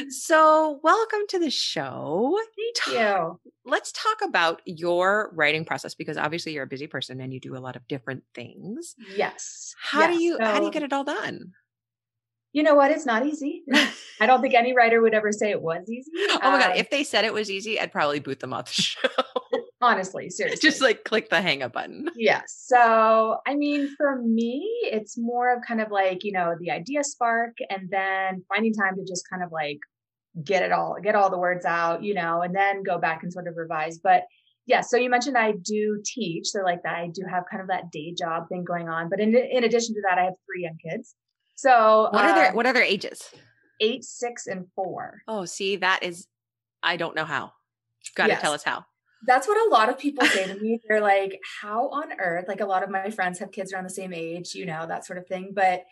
So, 0.08 0.80
welcome 0.82 1.20
to 1.28 1.38
the 1.38 1.50
show. 1.50 2.38
Thank 2.86 2.98
you. 2.98 3.40
Let's 3.64 3.92
talk 3.92 4.18
about 4.24 4.60
your 4.64 5.30
writing 5.34 5.64
process 5.64 5.94
because 5.94 6.16
obviously 6.16 6.52
you're 6.52 6.64
a 6.64 6.68
busy 6.68 6.86
person 6.86 7.20
and 7.20 7.32
you 7.32 7.40
do 7.40 7.56
a 7.56 7.58
lot 7.58 7.76
of 7.76 7.86
different 7.88 8.22
things. 8.34 8.94
Yes. 9.16 9.74
How 9.80 10.00
yes. 10.00 10.16
do 10.16 10.22
you 10.22 10.36
so, 10.38 10.44
how 10.44 10.58
do 10.58 10.66
you 10.66 10.72
get 10.72 10.82
it 10.82 10.92
all 10.92 11.04
done? 11.04 11.52
You 12.52 12.64
know 12.64 12.74
what? 12.74 12.90
It's 12.90 13.06
not 13.06 13.24
easy. 13.26 13.62
I 14.20 14.26
don't 14.26 14.40
think 14.40 14.54
any 14.54 14.74
writer 14.74 15.00
would 15.00 15.14
ever 15.14 15.32
say 15.32 15.50
it 15.50 15.62
was 15.62 15.88
easy. 15.88 16.10
Oh 16.42 16.50
my 16.50 16.58
god, 16.60 16.70
um, 16.72 16.76
if 16.76 16.90
they 16.90 17.04
said 17.04 17.24
it 17.24 17.34
was 17.34 17.50
easy, 17.50 17.78
I'd 17.78 17.92
probably 17.92 18.20
boot 18.20 18.40
them 18.40 18.52
off 18.52 18.74
the 18.74 18.82
show. 18.82 19.08
Honestly, 19.80 20.30
seriously. 20.30 20.68
Just 20.68 20.80
like 20.80 21.04
click 21.04 21.30
the 21.30 21.40
hang 21.40 21.62
up 21.62 21.72
button. 21.72 22.08
Yes. 22.16 22.64
So, 22.66 23.38
I 23.46 23.54
mean, 23.54 23.94
for 23.96 24.20
me, 24.20 24.68
it's 24.84 25.16
more 25.16 25.54
of 25.54 25.62
kind 25.66 25.80
of 25.80 25.90
like, 25.90 26.22
you 26.22 26.32
know, 26.32 26.54
the 26.60 26.70
idea 26.70 27.02
spark 27.02 27.56
and 27.70 27.88
then 27.90 28.44
finding 28.48 28.74
time 28.74 28.96
to 28.96 29.04
just 29.04 29.28
kind 29.28 29.42
of 29.42 29.50
like 29.50 29.78
get 30.44 30.62
it 30.62 30.70
all, 30.70 30.96
get 31.02 31.14
all 31.14 31.30
the 31.30 31.38
words 31.38 31.64
out, 31.64 32.02
you 32.02 32.14
know, 32.14 32.42
and 32.42 32.54
then 32.54 32.82
go 32.82 32.98
back 32.98 33.22
and 33.22 33.32
sort 33.32 33.48
of 33.48 33.56
revise. 33.56 33.98
But 33.98 34.24
yeah, 34.66 34.82
so 34.82 34.96
you 34.96 35.08
mentioned 35.08 35.38
I 35.38 35.52
do 35.52 36.02
teach. 36.04 36.48
So 36.48 36.60
like 36.60 36.82
that, 36.82 36.94
I 36.96 37.08
do 37.08 37.22
have 37.28 37.44
kind 37.50 37.62
of 37.62 37.68
that 37.68 37.90
day 37.90 38.12
job 38.12 38.48
thing 38.48 38.64
going 38.64 38.88
on. 38.88 39.08
But 39.08 39.20
in, 39.20 39.34
in 39.34 39.64
addition 39.64 39.94
to 39.94 40.02
that, 40.08 40.18
I 40.18 40.24
have 40.24 40.34
three 40.46 40.64
young 40.64 40.78
kids. 40.84 41.14
So 41.56 42.08
what 42.10 42.24
are 42.24 42.34
their, 42.34 42.50
uh, 42.50 42.54
what 42.54 42.66
are 42.66 42.72
their 42.72 42.82
ages? 42.82 43.30
Eight, 43.80 44.04
six, 44.04 44.46
and 44.46 44.66
four. 44.74 45.22
Oh, 45.26 45.46
see, 45.46 45.76
that 45.76 46.02
is, 46.02 46.26
I 46.82 46.96
don't 46.96 47.16
know 47.16 47.24
how. 47.24 47.52
Got 48.14 48.26
to 48.26 48.32
yes. 48.32 48.42
tell 48.42 48.52
us 48.52 48.62
how. 48.62 48.84
That's 49.26 49.46
what 49.46 49.66
a 49.66 49.70
lot 49.70 49.88
of 49.88 49.98
people 49.98 50.26
say 50.26 50.46
to 50.46 50.58
me. 50.60 50.80
They're 50.88 51.00
like, 51.00 51.40
how 51.60 51.88
on 51.90 52.12
earth? 52.18 52.46
Like 52.48 52.60
a 52.60 52.66
lot 52.66 52.82
of 52.82 52.90
my 52.90 53.10
friends 53.10 53.38
have 53.38 53.52
kids 53.52 53.72
around 53.72 53.84
the 53.84 53.90
same 53.90 54.12
age, 54.12 54.54
you 54.54 54.66
know, 54.66 54.86
that 54.86 55.04
sort 55.04 55.18
of 55.18 55.26
thing. 55.26 55.52
But 55.54 55.84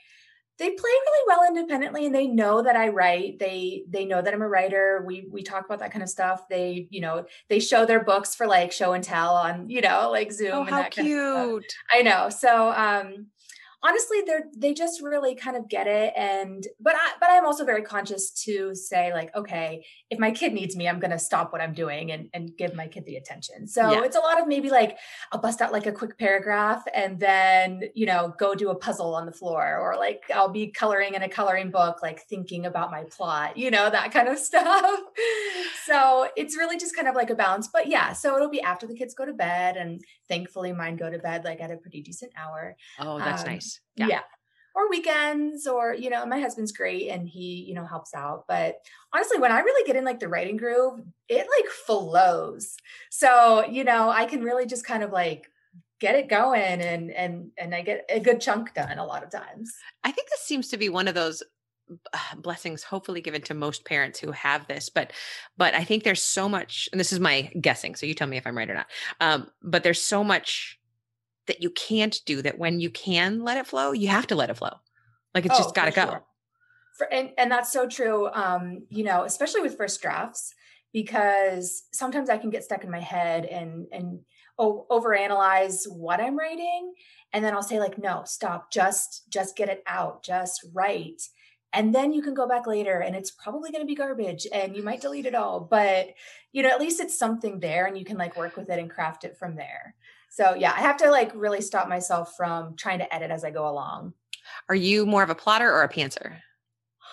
they 0.59 0.71
play 0.71 0.91
really 0.91 1.25
well 1.29 1.47
independently 1.47 2.07
and 2.07 2.15
they 2.15 2.27
know 2.27 2.63
that 2.63 2.75
I 2.75 2.89
write. 2.89 3.39
They 3.39 3.85
they 3.89 4.05
know 4.05 4.21
that 4.21 4.35
I'm 4.35 4.43
a 4.43 4.49
writer. 4.49 5.05
We 5.07 5.29
we 5.31 5.43
talk 5.43 5.65
about 5.65 5.79
that 5.79 5.93
kind 5.93 6.03
of 6.03 6.09
stuff. 6.09 6.49
They, 6.51 6.89
you 6.91 7.01
know, 7.01 7.27
they 7.49 7.61
show 7.61 7.87
their 7.87 8.03
books 8.03 8.35
for 8.35 8.47
like 8.47 8.73
show 8.73 8.93
and 8.93 9.05
tell 9.05 9.35
on, 9.35 9.71
you 9.71 9.81
know, 9.81 10.11
like 10.11 10.33
Zoom 10.33 10.53
oh, 10.53 10.61
and 10.63 10.71
how 10.71 10.83
that 10.83 10.91
cute. 10.91 11.07
kind 11.07 11.59
of. 11.59 11.65
I 11.93 12.03
know. 12.03 12.29
So 12.29 12.73
um 12.73 13.27
honestly 13.83 14.19
they're 14.27 14.45
they 14.57 14.75
just 14.75 15.01
really 15.01 15.35
kind 15.35 15.57
of 15.57 15.69
get 15.69 15.87
it 15.87 16.13
and 16.17 16.67
but 16.81 16.95
i 16.97 17.13
but 17.21 17.29
i'm 17.31 17.47
also 17.47 17.65
very 17.65 17.83
conscious 17.83 18.31
to 18.31 18.75
say 18.75 19.13
like 19.13 19.35
okay 19.37 19.85
if 20.11 20.19
my 20.19 20.33
kid 20.33 20.53
needs 20.53 20.75
me 20.75 20.89
i'm 20.89 20.99
going 20.99 21.11
to 21.11 21.19
stop 21.19 21.53
what 21.53 21.61
i'm 21.61 21.73
doing 21.73 22.11
and 22.11 22.29
and 22.35 22.51
give 22.57 22.75
my 22.75 22.89
kid 22.89 23.05
the 23.07 23.17
attention 23.17 23.69
so 23.69 23.93
yeah. 23.93 24.03
it's 24.03 24.17
a 24.17 24.21
lot 24.21 24.41
of 24.41 24.49
maybe 24.49 24.69
like 24.69 24.99
i'll 25.31 25.41
bust 25.41 25.61
out 25.61 25.73
like 25.73 25.87
a 25.87 25.93
quick 25.93 26.19
paragraph 26.19 26.83
and 26.93 27.21
then 27.21 27.83
you 27.95 28.05
know 28.05 28.35
go 28.39 28.55
do 28.55 28.71
a 28.71 28.75
puzzle 28.75 29.15
on 29.15 29.27
the 29.27 29.33
floor 29.33 29.79
or 29.79 29.97
like 29.97 30.23
i'll 30.35 30.49
be 30.49 30.67
coloring 30.67 31.15
in 31.15 31.23
a 31.23 31.29
coloring 31.29 31.71
book 31.71 32.03
like 32.03 32.23
thinking 32.29 32.67
about 32.67 32.91
my 32.91 33.05
plot 33.05 33.57
you 33.57 33.71
know 33.71 33.89
that 33.89 34.13
kind 34.13 34.29
of 34.29 34.39
stuff 34.49 35.01
so 35.87 36.29
it's 36.37 36.57
really 36.57 36.77
just 36.77 36.97
kind 36.97 37.07
of 37.07 37.15
like 37.15 37.31
a 37.31 37.35
balance 37.35 37.69
but 37.73 37.87
yeah 37.87 38.13
so 38.13 38.35
it'll 38.35 38.51
be 38.51 38.61
after 38.61 38.89
the 38.89 38.95
kids 38.95 39.15
go 39.15 39.25
to 39.25 39.33
bed 39.33 39.77
and 39.77 40.03
thankfully 40.29 40.73
mine 40.73 40.97
go 40.97 41.11
to 41.11 41.19
bed 41.19 41.45
like 41.45 41.61
at 41.61 41.71
a 41.71 41.77
pretty 41.77 42.03
decent 42.03 42.33
hour 42.37 42.77
oh 43.01 43.19
that's 43.19 43.43
um, 43.43 43.49
nice 43.49 43.81
yeah. 43.97 44.07
yeah. 44.07 44.21
Or 44.75 44.89
weekends, 44.89 45.67
or, 45.67 45.93
you 45.93 46.09
know, 46.09 46.25
my 46.25 46.39
husband's 46.39 46.71
great 46.71 47.09
and 47.09 47.29
he, 47.29 47.65
you 47.67 47.75
know, 47.75 47.85
helps 47.85 48.15
out. 48.15 48.45
But 48.47 48.77
honestly, 49.13 49.39
when 49.39 49.51
I 49.51 49.59
really 49.59 49.85
get 49.85 49.97
in 49.97 50.05
like 50.05 50.21
the 50.21 50.29
writing 50.29 50.57
groove, 50.57 51.01
it 51.29 51.49
like 51.59 51.69
flows. 51.69 52.77
So, 53.11 53.65
you 53.67 53.83
know, 53.83 54.09
I 54.09 54.27
can 54.27 54.43
really 54.45 54.67
just 54.67 54.87
kind 54.87 55.03
of 55.03 55.11
like 55.11 55.51
get 55.99 56.15
it 56.15 56.29
going 56.29 56.81
and 56.81 57.11
and 57.11 57.51
and 57.59 57.75
I 57.75 57.83
get 57.83 58.05
a 58.09 58.21
good 58.21 58.41
chunk 58.41 58.73
done 58.75 58.99
a 58.99 59.05
lot 59.05 59.25
of 59.25 59.33
times. 59.33 59.75
I 60.05 60.13
think 60.13 60.29
this 60.29 60.43
seems 60.43 60.69
to 60.69 60.77
be 60.77 60.89
one 60.89 61.09
of 61.09 61.15
those 61.17 61.43
blessings 62.39 62.83
hopefully 62.83 63.21
given 63.21 63.43
to 63.43 63.55
most 63.55 63.85
parents 63.85 64.19
who 64.19 64.33
have 64.33 64.67
this 64.67 64.89
but 64.89 65.13
but 65.57 65.75
i 65.75 65.85
think 65.85 66.05
there's 66.05 66.23
so 66.23 66.49
much 66.49 66.89
and 66.93 67.01
this 67.01 67.13
is 67.13 67.21
my 67.21 67.51
guessing 67.61 67.95
so 67.95 68.07
you 68.07 68.15
tell 68.15 68.29
me 68.29 68.37
if 68.37 68.47
i'm 68.47 68.57
right 68.57 68.71
or 68.71 68.75
not 68.75 68.87
um, 69.21 69.49
but 69.63 69.83
there's 69.83 70.01
so 70.01 70.23
much 70.23 70.79
that 71.49 71.63
you 71.63 71.71
can't 71.71 72.21
do 72.25 72.41
that 72.43 72.59
when 72.59 72.79
you 72.79 72.91
can 72.91 73.43
let 73.43 73.57
it 73.57 73.67
flow, 73.67 73.91
you 73.91 74.09
have 74.09 74.29
to 74.29 74.37
let 74.37 74.51
it 74.51 74.57
flow. 74.57 74.71
Like 75.35 75.45
it's 75.45 75.57
oh, 75.57 75.59
just 75.59 75.75
got 75.75 75.87
to 75.87 75.91
go. 75.91 76.05
Sure. 76.05 76.25
For, 76.97 77.13
and, 77.13 77.31
and 77.37 77.51
that's 77.51 77.73
so 77.73 77.89
true. 77.89 78.29
Um, 78.33 78.87
you 78.89 79.03
know, 79.03 79.25
especially 79.25 79.63
with 79.63 79.77
first 79.77 80.01
drafts, 80.01 80.55
because 80.93 81.85
sometimes 81.93 82.31
I 82.31 82.39
can 82.39 82.51
get 82.51 82.65
stuck 82.65 82.85
in 82.85 82.91
my 82.91 83.01
head 83.01 83.45
and, 83.45 83.87
and 83.93 84.21
oh, 84.59 84.87
overanalyze 84.91 85.83
what 85.91 86.21
I'm 86.21 86.37
writing. 86.37 86.95
And 87.33 87.45
then 87.45 87.55
I'll 87.55 87.63
say 87.63 87.81
like, 87.81 87.99
no, 87.99 88.23
stop, 88.25 88.71
just, 88.71 89.25
just 89.29 89.57
get 89.57 89.69
it 89.69 89.83
out, 89.87 90.23
just 90.23 90.67
write. 90.73 91.23
And 91.73 91.95
then 91.95 92.13
you 92.13 92.23
can 92.23 92.35
go 92.35 92.49
back 92.49 92.67
later 92.67 93.01
and 93.01 93.15
it's 93.15 93.31
probably 93.31 93.71
going 93.71 93.83
to 93.83 93.87
be 93.87 93.95
garbage 93.95 94.47
and 94.53 94.75
you 94.75 94.83
might 94.83 95.03
delete 95.03 95.27
it 95.27 95.35
all, 95.35 95.61
but 95.61 96.09
you 96.53 96.63
know, 96.63 96.71
at 96.71 96.81
least 96.81 97.01
it's 97.01 97.19
something 97.19 97.61
there 97.61 97.87
and 97.87 97.99
you 97.99 98.05
can 98.05 98.17
like 98.17 98.37
work 98.37 98.57
with 98.57 98.71
it 98.71 98.79
and 98.79 98.91
craft 98.91 99.25
it 99.25 99.37
from 99.37 99.55
there. 99.57 99.95
So 100.31 100.55
yeah, 100.55 100.73
I 100.75 100.81
have 100.81 100.97
to 100.99 101.11
like 101.11 101.33
really 101.35 101.61
stop 101.61 101.89
myself 101.89 102.35
from 102.37 102.77
trying 102.77 103.01
to 103.01 103.15
edit 103.15 103.31
as 103.31 103.45
I 103.45 103.51
go 103.51 103.69
along. 103.69 104.15
Are 104.69 104.75
you 104.75 105.05
more 105.05 105.23
of 105.23 105.31
a 105.31 105.35
plotter 105.35 105.71
or 105.71 105.83
a 105.83 105.89
pantser? 105.89 106.37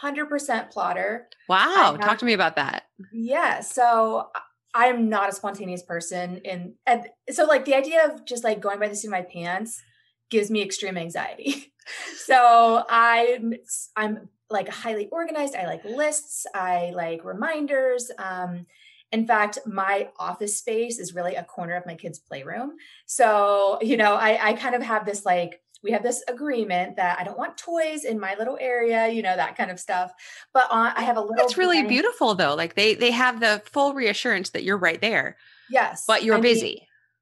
100% 0.01 0.71
plotter. 0.71 1.27
Wow. 1.49 1.97
Have, 1.97 2.01
Talk 2.01 2.17
to 2.19 2.25
me 2.25 2.33
about 2.33 2.55
that. 2.55 2.83
Yeah. 3.13 3.61
So 3.61 4.29
I'm 4.73 5.09
not 5.09 5.29
a 5.29 5.33
spontaneous 5.33 5.83
person. 5.83 6.41
And, 6.45 6.73
and 6.85 7.07
so 7.29 7.45
like 7.45 7.65
the 7.65 7.75
idea 7.75 8.05
of 8.05 8.25
just 8.25 8.43
like 8.43 8.59
going 8.59 8.79
by 8.79 8.87
the 8.87 8.95
seat 8.95 9.07
of 9.07 9.11
my 9.11 9.21
pants 9.21 9.81
gives 10.29 10.51
me 10.51 10.61
extreme 10.61 10.97
anxiety. 10.97 11.73
so 12.17 12.83
I'm, 12.89 13.53
I'm 13.95 14.29
like 14.49 14.69
highly 14.69 15.07
organized. 15.09 15.55
I 15.55 15.65
like 15.65 15.83
lists. 15.83 16.45
I 16.53 16.91
like 16.95 17.25
reminders. 17.25 18.11
Um, 18.17 18.65
in 19.11 19.25
fact, 19.27 19.59
my 19.65 20.09
office 20.19 20.57
space 20.57 20.99
is 20.99 21.15
really 21.15 21.35
a 21.35 21.43
corner 21.43 21.75
of 21.75 21.85
my 21.85 21.95
kids' 21.95 22.19
playroom. 22.19 22.73
So, 23.05 23.79
you 23.81 23.97
know, 23.97 24.15
I, 24.15 24.49
I 24.49 24.53
kind 24.53 24.75
of 24.75 24.81
have 24.81 25.05
this 25.05 25.25
like, 25.25 25.61
we 25.83 25.91
have 25.91 26.03
this 26.03 26.23
agreement 26.27 26.95
that 26.95 27.19
I 27.19 27.23
don't 27.23 27.37
want 27.37 27.57
toys 27.57 28.05
in 28.05 28.19
my 28.19 28.35
little 28.39 28.57
area, 28.59 29.07
you 29.07 29.21
know, 29.21 29.35
that 29.35 29.55
kind 29.55 29.69
of 29.69 29.79
stuff. 29.79 30.11
But 30.51 30.65
uh, 30.71 30.93
I 30.95 31.03
have 31.03 31.17
a 31.17 31.21
little. 31.21 31.35
That's 31.35 31.57
really 31.57 31.83
beautiful 31.83 32.33
though. 32.33 32.55
Like 32.55 32.73
they 32.73 32.95
they 32.95 33.11
have 33.11 33.39
the 33.39 33.61
full 33.71 33.93
reassurance 33.93 34.49
that 34.51 34.63
you're 34.63 34.79
right 34.79 34.99
there. 34.99 35.37
Yes. 35.69 36.05
But 36.07 36.23
you're 36.23 36.37
I 36.37 36.41
busy. 36.41 36.63
Mean, 36.63 36.79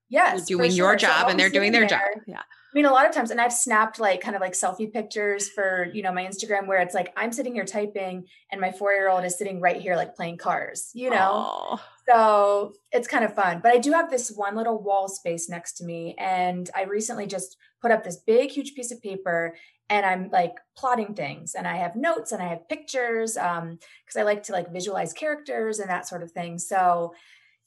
yes. 0.10 0.50
You're 0.50 0.60
doing 0.60 0.72
sure. 0.72 0.78
your 0.78 0.96
job 0.96 1.24
so 1.24 1.28
and 1.28 1.40
they're 1.40 1.50
doing 1.50 1.74
their 1.74 1.88
there. 1.88 2.00
job. 2.16 2.24
Yeah. 2.26 2.42
I 2.74 2.76
mean, 2.76 2.86
a 2.86 2.92
lot 2.92 3.08
of 3.08 3.14
times, 3.14 3.30
and 3.30 3.40
I've 3.40 3.54
snapped 3.54 4.00
like 4.00 4.20
kind 4.20 4.36
of 4.36 4.42
like 4.42 4.54
selfie 4.54 4.92
pictures 4.92 5.48
for, 5.48 5.92
you 5.94 6.02
know, 6.02 6.12
my 6.12 6.26
Instagram 6.26 6.66
where 6.66 6.80
it's 6.80 6.96
like 6.96 7.14
I'm 7.16 7.32
sitting 7.32 7.54
here 7.54 7.66
typing 7.66 8.26
and 8.52 8.60
my 8.60 8.72
four 8.72 8.94
year 8.94 9.10
old 9.10 9.24
is 9.26 9.38
sitting 9.38 9.62
right 9.62 9.80
here, 9.80 9.96
like 9.96 10.16
playing 10.16 10.38
cars, 10.38 10.90
you 10.96 11.12
know? 11.12 11.78
Aww. 11.78 11.80
So 12.10 12.74
it's 12.92 13.08
kind 13.08 13.24
of 13.24 13.36
fun. 13.36 13.60
But 13.62 13.74
I 13.74 13.78
do 13.78 13.92
have 13.92 14.10
this 14.10 14.32
one 14.32 14.56
little 14.56 14.82
wall 14.82 15.08
space 15.08 15.50
next 15.50 15.74
to 15.74 15.86
me. 15.86 16.16
And 16.18 16.68
I 16.76 16.86
recently 16.86 17.28
just 17.28 17.58
put 17.80 17.92
up 17.92 18.04
this 18.04 18.18
big, 18.18 18.50
huge 18.50 18.74
piece 18.74 18.92
of 18.92 19.02
paper 19.04 19.56
and 19.90 20.04
I'm 20.04 20.30
like 20.32 20.56
plotting 20.76 21.14
things 21.14 21.54
and 21.54 21.68
I 21.68 21.76
have 21.76 21.96
notes 21.96 22.32
and 22.32 22.42
I 22.42 22.48
have 22.48 22.68
pictures 22.70 23.38
um 23.38 23.78
because 24.06 24.18
I 24.18 24.24
like 24.24 24.42
to 24.44 24.54
like 24.54 24.72
visualize 24.72 25.14
characters 25.14 25.78
and 25.78 25.90
that 25.90 26.08
sort 26.08 26.24
of 26.24 26.32
thing. 26.32 26.58
So 26.58 27.14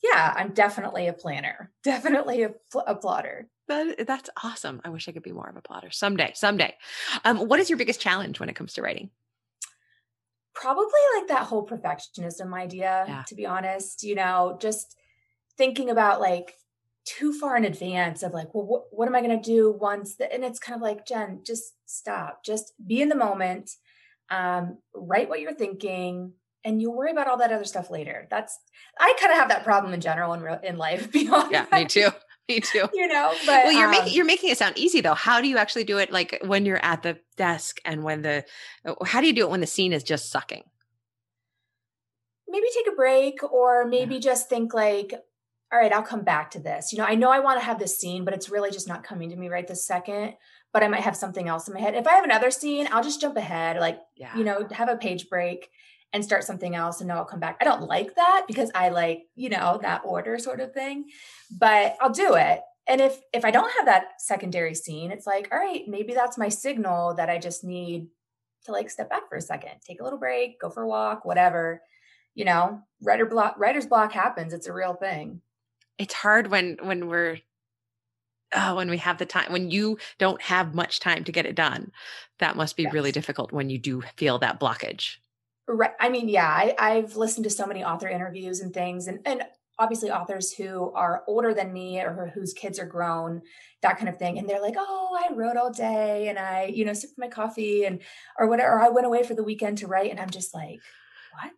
yeah, 0.03 0.33
I'm 0.37 0.53
definitely 0.53 1.09
a 1.09 1.13
planner, 1.13 1.73
definitely 1.85 2.43
a, 2.43 2.53
a 2.87 2.95
plotter. 2.95 3.49
That, 3.69 4.07
that's 4.07 4.31
awesome. 4.45 4.81
I 4.85 4.91
wish 4.91 5.09
I 5.09 5.13
could 5.13 5.25
be 5.25 5.33
more 5.33 5.49
of 5.49 5.57
a 5.57 5.63
plotter 5.63 5.91
someday. 5.91 6.33
Someday. 6.35 6.75
Um, 7.25 7.49
what 7.49 7.59
is 7.59 7.69
your 7.69 7.79
biggest 7.79 8.01
challenge 8.01 8.39
when 8.39 8.49
it 8.49 8.55
comes 8.55 8.75
to 8.75 8.83
writing? 8.83 9.11
Probably 10.55 10.85
like 11.17 11.29
that 11.29 11.45
whole 11.45 11.67
perfectionism 11.67 12.55
idea, 12.55 13.05
yeah. 13.09 13.25
to 13.27 13.35
be 13.35 13.45
honest. 13.45 14.05
You 14.05 14.15
know, 14.15 14.57
just 14.61 14.97
thinking 15.57 15.91
about 15.91 16.21
like 16.21 16.55
too 17.07 17.33
far 17.33 17.57
in 17.57 17.65
advance 17.65 18.23
of 18.23 18.33
like, 18.33 18.53
well, 18.55 18.67
what, 18.67 18.85
what 18.91 19.09
am 19.09 19.15
I 19.15 19.23
going 19.23 19.41
to 19.41 19.51
do 19.51 19.71
once? 19.71 20.17
The, 20.17 20.33
and 20.33 20.45
it's 20.45 20.59
kind 20.59 20.77
of 20.77 20.83
like, 20.83 21.07
Jen, 21.07 21.41
just 21.45 21.75
stop, 21.87 22.45
just 22.45 22.73
be 22.85 23.01
in 23.01 23.09
the 23.09 23.15
moment, 23.15 23.71
um, 24.29 24.79
write 24.93 25.29
what 25.29 25.41
you're 25.41 25.55
thinking, 25.55 26.33
and 26.67 26.83
you'll 26.83 26.95
worry 26.95 27.13
about 27.13 27.29
all 27.29 27.39
that 27.39 27.53
other 27.53 27.65
stuff 27.65 27.91
later. 27.91 28.27
That's 28.29 28.59
I 28.99 29.17
kind 29.21 29.33
of 29.33 29.39
have 29.39 29.49
that 29.51 29.63
problem 29.65 29.95
in 29.95 30.01
general 30.01 30.33
in 30.35 30.41
real, 30.41 30.59
in 30.63 30.77
life. 30.77 31.09
Yeah, 31.15 31.67
me 31.73 31.85
too. 31.87 32.09
Me 32.49 32.61
too. 32.61 32.89
You 32.95 33.09
know, 33.09 33.33
but 33.47 33.65
well, 33.65 33.73
you're 33.73 33.87
um, 33.87 33.93
making 33.93 34.15
you're 34.15 34.25
making 34.25 34.51
it 34.51 34.59
sound 34.59 34.77
easy 34.77 35.01
though. 35.01 35.15
How 35.15 35.41
do 35.41 35.49
you 35.49 35.59
actually 35.59 35.85
do 35.85 35.99
it? 35.99 36.13
Like 36.13 36.41
when 36.45 36.67
you're 36.67 36.85
at 36.85 37.03
the 37.03 37.19
desk 37.37 37.81
and 37.85 38.03
when 38.03 38.23
the 38.23 38.45
uh, 38.85 38.95
how 39.05 39.21
do 39.21 39.29
you 39.29 39.33
do 39.33 39.43
it 39.43 39.51
when 39.51 39.61
the 39.61 39.67
scene 39.67 39.93
is 39.93 40.03
just 40.03 40.31
sucking? 40.31 40.65
Maybe 42.49 42.67
take 42.75 42.93
a 42.93 42.97
break, 42.97 43.43
or 43.43 43.87
maybe 43.87 44.15
yeah. 44.15 44.21
just 44.21 44.49
think 44.49 44.73
like, 44.75 45.13
all 45.73 45.79
right, 45.79 45.93
I'll 45.93 46.03
come 46.03 46.23
back 46.23 46.53
to 46.53 46.61
this. 46.61 46.93
You 46.93 46.99
know, 46.99 47.05
I 47.05 47.15
know 47.15 47.31
I 47.31 47.41
want 47.41 47.59
to 47.61 47.67
have 47.67 47.79
this 47.79 47.99
scene, 47.99 48.25
but 48.25 48.35
it's 48.35 48.49
really 48.49 48.71
just 48.71 48.89
not 48.89 49.03
coming 49.05 49.31
to 49.31 49.37
me 49.37 49.49
right 49.49 49.67
this 49.67 49.87
second. 49.87 50.35
But 50.73 50.83
I 50.83 50.89
might 50.89 51.03
have 51.03 51.17
something 51.17 51.49
else 51.49 51.69
in 51.69 51.75
my 51.75 51.81
head. 51.81 51.95
If 51.95 52.07
I 52.07 52.15
have 52.15 52.25
another 52.25 52.51
scene, 52.51 52.89
I'll 52.91 53.03
just 53.03 53.21
jump 53.21 53.37
ahead, 53.37 53.79
like 53.79 53.99
yeah. 54.17 54.37
you 54.37 54.45
know, 54.45 54.67
have 54.71 54.89
a 54.89 54.97
page 54.97 55.29
break 55.29 55.71
and 56.13 56.25
start 56.25 56.45
something 56.45 56.75
else 56.75 57.01
and 57.01 57.09
know 57.09 57.17
I'll 57.17 57.25
come 57.25 57.41
back. 57.41 57.59
I 57.61 57.65
don't 57.65 57.83
like 57.83 58.15
that 58.15 58.45
because 58.47 58.71
I 58.75 58.89
like, 58.89 59.25
you 59.35 59.49
know, 59.49 59.79
that 59.83 60.03
order 60.05 60.39
sort 60.39 60.61
of 60.61 60.73
thing, 60.73 61.07
but 61.51 61.97
I'll 62.01 62.13
do 62.13 62.35
it. 62.35 62.61
And 62.89 63.01
if 63.01 63.21
if 63.33 63.45
I 63.45 63.51
don't 63.51 63.73
have 63.77 63.87
that 63.87 64.21
secondary 64.21 64.75
scene, 64.75 65.11
it's 65.11 65.27
like, 65.27 65.49
all 65.53 65.59
right, 65.59 65.83
maybe 65.89 66.15
that's 66.15 66.39
my 66.39 66.49
signal 66.49 67.15
that 67.15 67.29
I 67.29 67.39
just 67.39 67.65
need 67.65 68.09
to 68.65 68.73
like 68.73 68.91
step 68.91 69.11
back 69.11 69.29
for 69.29 69.37
a 69.37 69.41
second, 69.41 69.73
take 69.85 70.01
a 70.01 70.05
little 70.05 70.19
break, 70.19 70.61
go 70.61 70.71
for 70.71 70.83
a 70.83 70.89
walk, 70.89 71.25
whatever. 71.25 71.83
You 72.35 72.45
know, 72.45 72.81
writer 73.03 73.27
block, 73.27 73.57
writer's 73.59 73.87
block 73.87 74.13
happens. 74.13 74.53
It's 74.53 74.67
a 74.67 74.73
real 74.73 74.95
thing. 74.95 75.41
It's 75.99 76.15
hard 76.15 76.49
when 76.51 76.77
when 76.83 77.09
we're 77.09 77.39
oh, 78.55 78.77
when 78.77 78.91
we 78.91 78.99
have 78.99 79.19
the 79.19 79.27
time 79.27 79.53
when 79.53 79.71
you 79.71 79.99
don't 80.19 80.41
have 80.43 80.75
much 80.75 81.01
time 81.01 81.25
to 81.25 81.33
get 81.33 81.47
it 81.47 81.57
done. 81.57 81.91
That 82.39 82.57
must 82.57 82.77
be 82.77 82.85
yes. 82.85 82.93
really 82.93 83.13
difficult 83.13 83.53
when 83.53 83.71
you 83.71 83.79
do 83.79 84.03
feel 84.17 84.39
that 84.39 84.61
blockage. 84.61 85.17
Right. 85.69 85.93
I 85.99 86.09
mean, 86.09 86.29
yeah, 86.29 86.49
I, 86.49 86.75
I've 86.79 87.17
listened 87.17 87.45
to 87.45 87.51
so 87.51 87.67
many 87.67 87.83
author 87.83 88.09
interviews 88.09 88.61
and 88.61 88.73
things, 88.73 89.09
and 89.09 89.21
and 89.25 89.43
obviously 89.79 90.11
authors 90.11 90.53
who 90.53 90.93
are 90.93 91.23
older 91.27 91.53
than 91.53 91.73
me 91.73 92.01
or 92.01 92.33
whose 92.35 92.53
kids 92.53 92.79
are 92.79 92.87
grown 92.87 93.43
that 93.83 93.99
kind 93.99 94.09
of 94.09 94.19
thing 94.19 94.39
and 94.39 94.49
they're 94.49 94.63
like 94.63 94.77
oh 94.79 95.19
i 95.23 95.33
wrote 95.35 95.57
all 95.57 95.71
day 95.71 96.29
and 96.29 96.39
i 96.39 96.65
you 96.65 96.85
know 96.85 96.93
sipped 96.93 97.19
my 97.19 97.29
coffee 97.29 97.85
and 97.85 98.01
or 98.39 98.49
whatever 98.49 98.73
or 98.73 98.83
i 98.83 98.89
went 98.89 99.07
away 99.07 99.23
for 99.23 99.35
the 99.35 99.43
weekend 99.43 99.79
to 99.79 99.87
write 99.87 100.11
and 100.11 100.21
i'm 100.21 100.31
just 100.31 100.55
like 100.55 100.81
what? 101.35 101.53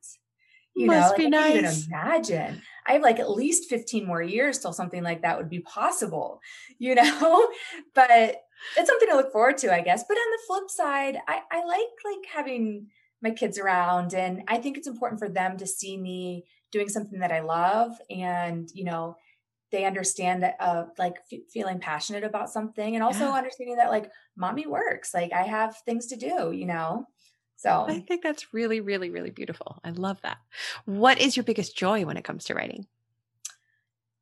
You 0.74 0.86
Must 0.86 1.16
know 1.18 1.24
like, 1.24 1.34
i 1.34 1.42
can't 1.42 1.56
even 1.56 1.84
imagine. 1.88 2.62
I 2.86 2.92
have 2.94 3.02
like 3.02 3.18
at 3.18 3.30
least 3.30 3.68
15 3.68 4.06
more 4.06 4.22
years 4.22 4.58
till 4.58 4.72
something 4.72 5.02
like 5.02 5.22
that 5.22 5.38
would 5.38 5.48
be 5.48 5.60
possible 5.60 6.40
you 6.78 6.94
know? 6.96 7.48
But 7.94 8.42
it's 8.76 8.88
something 8.88 9.08
to 9.08 9.16
look 9.16 9.32
forward 9.32 9.58
to 9.58 9.72
i 9.72 9.80
guess. 9.80 10.04
But 10.08 10.16
on 10.16 10.30
the 10.32 10.42
flip 10.46 10.70
side 10.70 11.18
i 11.28 11.40
i 11.52 11.64
like 11.64 11.86
like 12.04 12.26
having 12.32 12.88
my 13.22 13.30
kids 13.30 13.58
around 13.58 14.14
and 14.14 14.42
i 14.48 14.58
think 14.58 14.76
it's 14.76 14.86
important 14.86 15.18
for 15.18 15.28
them 15.28 15.56
to 15.56 15.66
see 15.66 15.96
me 15.96 16.44
doing 16.70 16.88
something 16.88 17.20
that 17.20 17.32
I 17.32 17.40
love 17.40 17.92
and, 18.10 18.68
you 18.74 18.84
know, 18.84 19.16
they 19.70 19.84
understand 19.84 20.42
that 20.42 20.56
uh 20.60 20.84
like 20.96 21.16
f- 21.30 21.40
feeling 21.52 21.78
passionate 21.78 22.24
about 22.24 22.48
something 22.48 22.94
and 22.94 23.04
also 23.04 23.24
yeah. 23.24 23.34
understanding 23.34 23.76
that 23.76 23.90
like 23.90 24.10
mommy 24.34 24.66
works 24.66 25.12
like 25.12 25.30
i 25.34 25.42
have 25.42 25.76
things 25.84 26.06
to 26.06 26.16
do 26.16 26.52
you 26.52 26.64
know? 26.64 27.04
So 27.56 27.84
i 27.86 28.00
think 28.00 28.22
that's 28.22 28.54
really 28.54 28.80
really 28.80 29.10
really 29.10 29.28
beautiful. 29.30 29.78
I 29.84 29.90
love 29.90 30.22
that. 30.22 30.38
What 30.86 31.20
is 31.20 31.36
your 31.36 31.44
biggest 31.44 31.76
joy 31.76 32.06
when 32.06 32.16
it 32.16 32.24
comes 32.24 32.44
to 32.46 32.54
writing? 32.54 32.86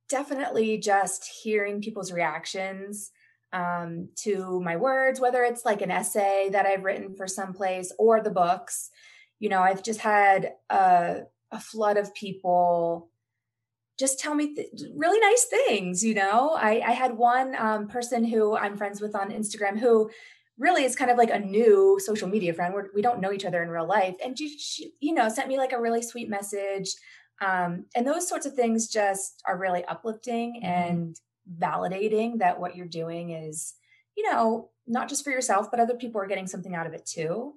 Definitely 0.09 0.79
just 0.79 1.25
hearing 1.43 1.81
people's 1.81 2.11
reactions 2.11 3.13
um, 3.53 4.09
to 4.17 4.61
my 4.61 4.77
words 4.77 5.21
whether 5.21 5.43
it's 5.45 5.65
like 5.65 5.83
an 5.83 5.91
essay 5.91 6.49
that 6.53 6.67
i've 6.67 6.85
written 6.85 7.15
for 7.15 7.27
someplace 7.27 7.93
or 7.99 8.21
the 8.21 8.31
books. 8.31 8.91
You 9.39 9.49
know 9.49 9.61
i've 9.61 9.83
just 9.83 10.01
had 10.01 10.53
a 10.71 11.23
a 11.53 11.61
flood 11.61 11.97
of 11.97 12.15
people 12.15 13.11
just 13.99 14.19
tell 14.19 14.35
me 14.35 14.55
th- 14.55 14.69
really 14.95 15.21
nice 15.21 15.45
things 15.45 16.05
you 16.05 16.15
know? 16.15 16.51
I, 16.55 16.83
I 16.85 16.93
had 16.93 17.17
one 17.17 17.55
um, 17.57 17.89
person 17.89 18.25
who 18.25 18.57
i'm 18.57 18.77
friends 18.77 19.01
with 19.01 19.15
on 19.15 19.31
instagram 19.31 19.79
who 19.79 20.11
really 20.59 20.85
is 20.85 20.97
kind 20.97 21.11
of 21.11 21.19
like 21.19 21.31
a 21.31 21.39
new 21.39 21.99
social 22.01 22.29
media 22.29 22.55
friend. 22.55 22.73
We're, 22.73 22.89
we 22.95 23.03
do 23.03 23.09
not 23.09 23.21
know 23.21 23.33
each 23.33 23.45
other 23.45 23.63
in 23.63 23.69
real 23.69 23.87
life. 23.87 24.17
And 24.25 24.39
she, 24.39 24.57
she, 24.59 24.93
you 25.01 25.15
know 25.15 25.29
sent 25.29 25.49
me 25.49 25.59
like 25.59 25.73
a 25.73 25.81
really 25.81 26.03
sweet 26.03 26.29
message. 26.29 26.95
Um, 27.41 27.85
and 27.95 28.07
those 28.07 28.29
sorts 28.29 28.47
of 28.47 28.55
things 28.55 28.89
just 28.89 29.43
are 29.47 29.59
really 29.59 29.85
uplifting 29.85 30.63
mm-hmm. 30.63 30.67
and 30.67 31.17
validating 31.59 32.39
that 32.39 32.61
what 32.61 32.77
you're 32.77 32.87
doing 32.87 33.31
is 33.31 33.75
you 34.17 34.31
know 34.31 34.71
not 34.87 35.09
just 35.09 35.25
for 35.25 35.31
yourself 35.31 35.71
but 35.71 35.81
other 35.81 35.95
people 35.95 36.21
are 36.21 36.27
getting 36.27 36.47
something 36.47 36.75
out 36.75 36.87
of 36.87 36.93
it 36.93 37.07
too 37.07 37.55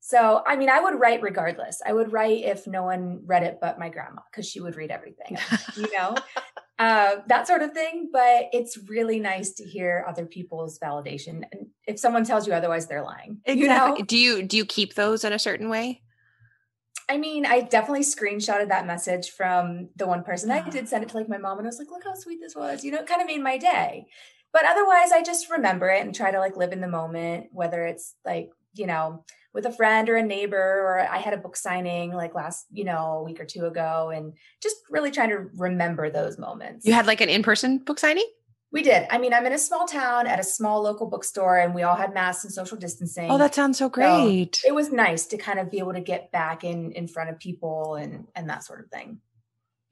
so, 0.00 0.44
I 0.46 0.54
mean, 0.54 0.70
I 0.70 0.78
would 0.78 1.00
write 1.00 1.20
regardless. 1.20 1.82
I 1.84 1.92
would 1.92 2.12
write 2.12 2.44
if 2.44 2.68
no 2.68 2.84
one 2.84 3.22
read 3.26 3.42
it 3.42 3.58
but 3.60 3.76
my 3.76 3.88
grandma, 3.88 4.20
because 4.30 4.48
she 4.48 4.60
would 4.60 4.76
read 4.76 4.92
everything, 4.92 5.36
you 5.76 5.88
know, 5.98 6.14
uh, 6.78 7.16
that 7.26 7.48
sort 7.48 7.62
of 7.62 7.72
thing. 7.72 8.10
But 8.12 8.44
it's 8.52 8.78
really 8.88 9.18
nice 9.18 9.54
to 9.54 9.64
hear 9.64 10.04
other 10.08 10.24
people's 10.24 10.78
validation. 10.78 11.42
And 11.50 11.66
if 11.88 11.98
someone 11.98 12.24
tells 12.24 12.46
you 12.46 12.52
otherwise, 12.52 12.86
they're 12.86 13.02
lying. 13.02 13.38
Exactly. 13.46 13.62
You 13.62 13.68
know? 13.68 13.96
Do 14.06 14.16
you 14.16 14.42
do 14.44 14.56
you 14.56 14.64
keep 14.64 14.94
those 14.94 15.24
in 15.24 15.32
a 15.32 15.40
certain 15.40 15.68
way? 15.68 16.02
I 17.08 17.18
mean, 17.18 17.46
I 17.46 17.60
definitely 17.60 18.02
screenshotted 18.02 18.68
that 18.68 18.86
message 18.86 19.30
from 19.30 19.90
the 19.96 20.06
one 20.06 20.24
person. 20.24 20.50
I 20.50 20.68
did 20.68 20.88
send 20.88 21.04
it 21.04 21.10
to 21.10 21.16
like 21.16 21.28
my 21.28 21.38
mom 21.38 21.58
and 21.58 21.66
I 21.66 21.68
was 21.68 21.78
like, 21.78 21.90
look 21.90 22.04
how 22.04 22.14
sweet 22.14 22.40
this 22.40 22.56
was. 22.56 22.82
You 22.82 22.90
know, 22.90 22.98
it 22.98 23.06
kind 23.06 23.20
of 23.20 23.28
made 23.28 23.42
my 23.42 23.58
day. 23.58 24.06
But 24.52 24.64
otherwise, 24.64 25.12
I 25.12 25.22
just 25.22 25.50
remember 25.50 25.88
it 25.88 26.04
and 26.04 26.14
try 26.14 26.32
to 26.32 26.40
like 26.40 26.56
live 26.56 26.72
in 26.72 26.80
the 26.80 26.88
moment, 26.88 27.48
whether 27.52 27.86
it's 27.86 28.14
like, 28.24 28.50
you 28.74 28.86
know, 28.86 29.24
with 29.56 29.64
a 29.64 29.72
friend 29.72 30.10
or 30.10 30.16
a 30.16 30.22
neighbor 30.22 30.56
or 30.56 31.00
i 31.10 31.16
had 31.16 31.32
a 31.32 31.38
book 31.38 31.56
signing 31.56 32.12
like 32.12 32.34
last 32.34 32.66
you 32.70 32.84
know 32.84 33.20
a 33.20 33.22
week 33.22 33.40
or 33.40 33.46
two 33.46 33.64
ago 33.64 34.12
and 34.14 34.34
just 34.62 34.76
really 34.90 35.10
trying 35.10 35.30
to 35.30 35.48
remember 35.56 36.10
those 36.10 36.38
moments 36.38 36.86
you 36.86 36.92
had 36.92 37.06
like 37.06 37.22
an 37.22 37.30
in-person 37.30 37.78
book 37.78 37.98
signing 37.98 38.28
we 38.76 38.82
did. 38.82 39.06
I 39.10 39.16
mean 39.16 39.32
i'm 39.32 39.46
in 39.46 39.54
a 39.54 39.58
small 39.58 39.86
town 39.86 40.26
at 40.26 40.38
a 40.38 40.44
small 40.44 40.82
local 40.82 41.06
bookstore 41.06 41.56
and 41.56 41.74
we 41.74 41.82
all 41.82 41.96
had 41.96 42.12
masks 42.12 42.44
and 42.44 42.52
social 42.52 42.76
distancing. 42.76 43.30
Oh 43.30 43.38
that 43.38 43.54
sounds 43.54 43.78
so 43.78 43.88
great. 43.88 44.56
so 44.56 44.68
it 44.68 44.74
was 44.74 44.92
nice 44.92 45.24
to 45.28 45.38
kind 45.38 45.58
of 45.58 45.70
be 45.70 45.78
able 45.78 45.94
to 45.94 46.00
get 46.02 46.30
back 46.30 46.62
in 46.62 46.92
in 46.92 47.08
front 47.08 47.30
of 47.30 47.38
people 47.38 47.94
and 47.94 48.26
and 48.34 48.50
that 48.50 48.64
sort 48.64 48.84
of 48.84 48.90
thing. 48.90 49.20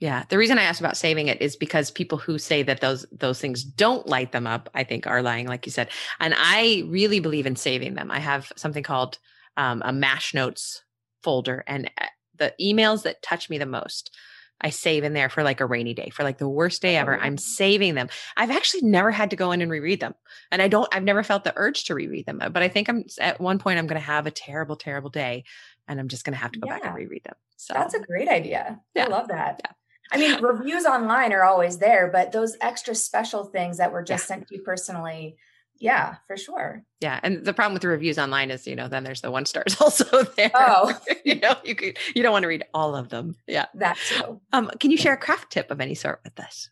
Yeah, 0.01 0.25
the 0.29 0.37
reason 0.37 0.59
I 0.59 0.65
asked 0.65 0.81
about 0.81 0.99
saving 0.99 1.29
it 1.29 1.41
is 1.41 1.57
because 1.57 1.91
people 1.91 2.19
who 2.19 2.39
say 2.39 2.63
that 2.63 2.83
those 2.83 3.07
those 3.11 3.41
things 3.41 3.65
don't 3.65 4.07
light 4.07 4.33
them 4.33 4.47
up, 4.47 4.69
I 4.75 4.85
think 4.85 5.07
are 5.07 5.23
lying, 5.23 5.49
like 5.49 5.65
you 5.65 5.73
said. 5.73 5.89
And 6.21 6.35
I 6.37 6.85
really 6.87 7.21
believe 7.21 7.47
in 7.47 7.57
saving 7.57 7.95
them. 7.95 8.11
I 8.11 8.19
have 8.19 8.53
something 8.55 8.83
called 8.83 9.19
um, 9.57 9.81
a 9.83 9.95
mash 9.95 10.35
notes 10.35 10.83
folder 11.23 11.65
and 11.67 11.91
uh, 11.99 12.07
the 12.37 12.53
emails 12.61 13.05
that 13.05 13.23
touch 13.23 13.49
me 13.49 13.57
the 13.57 13.65
most 13.65 14.15
I 14.61 14.71
save 14.71 15.05
in 15.05 15.13
there 15.13 15.29
for 15.29 15.43
like 15.43 15.61
a 15.61 15.67
rainy 15.67 15.95
day, 15.95 16.11
for 16.11 16.23
like 16.23 16.39
the 16.39 16.49
worst 16.49 16.81
day 16.81 16.97
ever. 16.97 17.17
Oh. 17.17 17.21
I'm 17.21 17.35
oh. 17.35 17.37
saving 17.43 17.95
them. 17.95 18.09
I've 18.37 18.51
actually 18.51 18.83
never 18.83 19.11
had 19.11 19.31
to 19.31 19.37
go 19.37 19.53
in 19.53 19.61
and 19.61 19.71
reread 19.71 20.01
them. 20.01 20.15
And 20.51 20.63
I 20.63 20.69
don't, 20.69 20.89
I've 20.95 21.05
never 21.05 21.23
felt 21.23 21.45
the 21.45 21.53
urge 21.57 21.85
to 21.85 21.95
reread 21.95 22.27
them. 22.27 22.39
But 22.39 22.63
I 22.63 22.69
think 22.69 22.89
I'm 22.89 23.05
at 23.21 23.41
one 23.41 23.59
point, 23.59 23.79
I'm 23.79 23.87
going 23.87 24.01
to 24.01 24.07
have 24.07 24.27
a 24.27 24.31
terrible, 24.31 24.77
terrible 24.77 25.11
day 25.11 25.45
and 25.89 26.01
I'm 26.01 26.09
just 26.09 26.25
going 26.25 26.35
to 26.35 26.41
have 26.41 26.53
to 26.53 26.61
go 26.61 26.69
yeah. 26.69 26.75
back 26.79 26.87
and 26.87 26.95
reread 26.95 27.25
them. 27.25 27.35
So 27.57 27.75
that's 27.75 27.95
a 27.95 28.01
great 28.01 28.29
idea. 28.29 28.81
Yeah. 28.95 29.05
I 29.05 29.09
love 29.09 29.29
that. 29.29 29.61
Yeah. 29.65 29.73
I 30.13 30.19
mean, 30.19 30.43
reviews 30.43 30.85
online 30.85 31.33
are 31.33 31.45
always 31.45 31.79
there, 31.79 32.11
but 32.13 32.31
those 32.31 32.57
extra 32.61 32.95
special 32.95 33.45
things 33.45 33.79
that 33.79 33.91
were 33.91 34.03
just 34.03 34.27
sent 34.27 34.49
to 34.49 34.57
you 34.57 34.63
personally, 34.63 35.37
yeah, 35.79 36.17
for 36.27 36.37
sure. 36.37 36.85
Yeah, 37.01 37.21
and 37.23 37.45
the 37.45 37.53
problem 37.53 37.75
with 37.75 37.83
the 37.83 37.89
reviews 37.89 38.19
online 38.19 38.51
is, 38.51 38.67
you 38.67 38.77
know, 38.77 38.89
then 38.89 39.05
there's 39.05 39.21
the 39.21 39.31
one 39.31 39.47
stars 39.47 39.77
also 39.81 40.23
there. 40.37 40.51
Oh, 40.55 40.99
you 41.25 41.37
know, 41.37 41.57
you 41.65 41.75
could 41.75 41.99
you 42.15 42.23
don't 42.23 42.33
want 42.33 42.45
to 42.45 42.49
read 42.49 42.65
all 42.73 42.95
of 42.95 43.09
them. 43.09 43.37
Yeah, 43.47 43.67
that 43.75 43.99
too. 44.09 44.41
Um, 44.53 44.71
can 44.81 44.91
you 44.91 44.97
share 44.97 45.15
a 45.15 45.19
craft 45.19 45.53
tip 45.53 45.71
of 45.71 45.81
any 45.81 45.95
sort 45.95 46.21
with 46.25 46.39
us? 46.41 46.71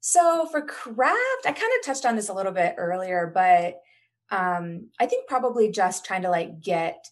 So 0.00 0.46
for 0.46 0.62
craft, 0.62 1.44
I 1.44 1.52
kind 1.52 1.72
of 1.78 1.84
touched 1.84 2.06
on 2.06 2.16
this 2.16 2.28
a 2.28 2.34
little 2.34 2.52
bit 2.52 2.76
earlier, 2.78 3.30
but 3.32 3.80
um, 4.30 4.88
I 4.98 5.06
think 5.06 5.28
probably 5.28 5.70
just 5.70 6.04
trying 6.04 6.22
to 6.22 6.30
like 6.30 6.60
get 6.60 7.08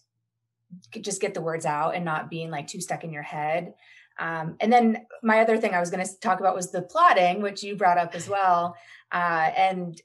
just 0.91 1.21
get 1.21 1.33
the 1.33 1.41
words 1.41 1.65
out 1.65 1.95
and 1.95 2.03
not 2.03 2.29
being 2.29 2.49
like 2.49 2.67
too 2.67 2.81
stuck 2.81 3.03
in 3.03 3.13
your 3.13 3.23
head. 3.23 3.73
Um, 4.19 4.55
and 4.59 4.73
then 4.73 5.05
my 5.21 5.41
other 5.41 5.57
thing 5.57 5.73
I 5.73 5.79
was 5.79 5.89
going 5.89 6.05
to 6.05 6.19
talk 6.19 6.39
about 6.39 6.55
was 6.55 6.71
the 6.71 6.81
plotting, 6.81 7.41
which 7.41 7.63
you 7.63 7.75
brought 7.75 7.97
up 7.97 8.15
as 8.15 8.27
well. 8.27 8.75
Uh, 9.11 9.51
and 9.55 10.01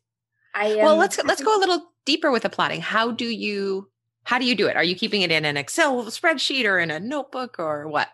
I 0.55 0.67
am, 0.67 0.79
well, 0.79 0.97
let's 0.97 1.23
let's 1.25 1.43
go 1.43 1.57
a 1.57 1.61
little 1.61 1.93
deeper 2.05 2.31
with 2.31 2.43
the 2.43 2.51
plotting. 2.51 2.81
How 2.81 3.11
do 3.11 3.25
you 3.25 3.89
how 4.25 4.39
do 4.39 4.45
you 4.45 4.55
do 4.55 4.69
it? 4.69 4.77
Are 4.77 4.85
you 4.85 4.95
keeping 4.95 5.23
it 5.23 5.33
in 5.33 5.45
an 5.45 5.57
Excel 5.57 6.05
spreadsheet 6.05 6.65
or 6.65 6.79
in 6.79 6.91
a 6.91 7.01
notebook 7.01 7.57
or 7.59 7.89
what? 7.89 8.09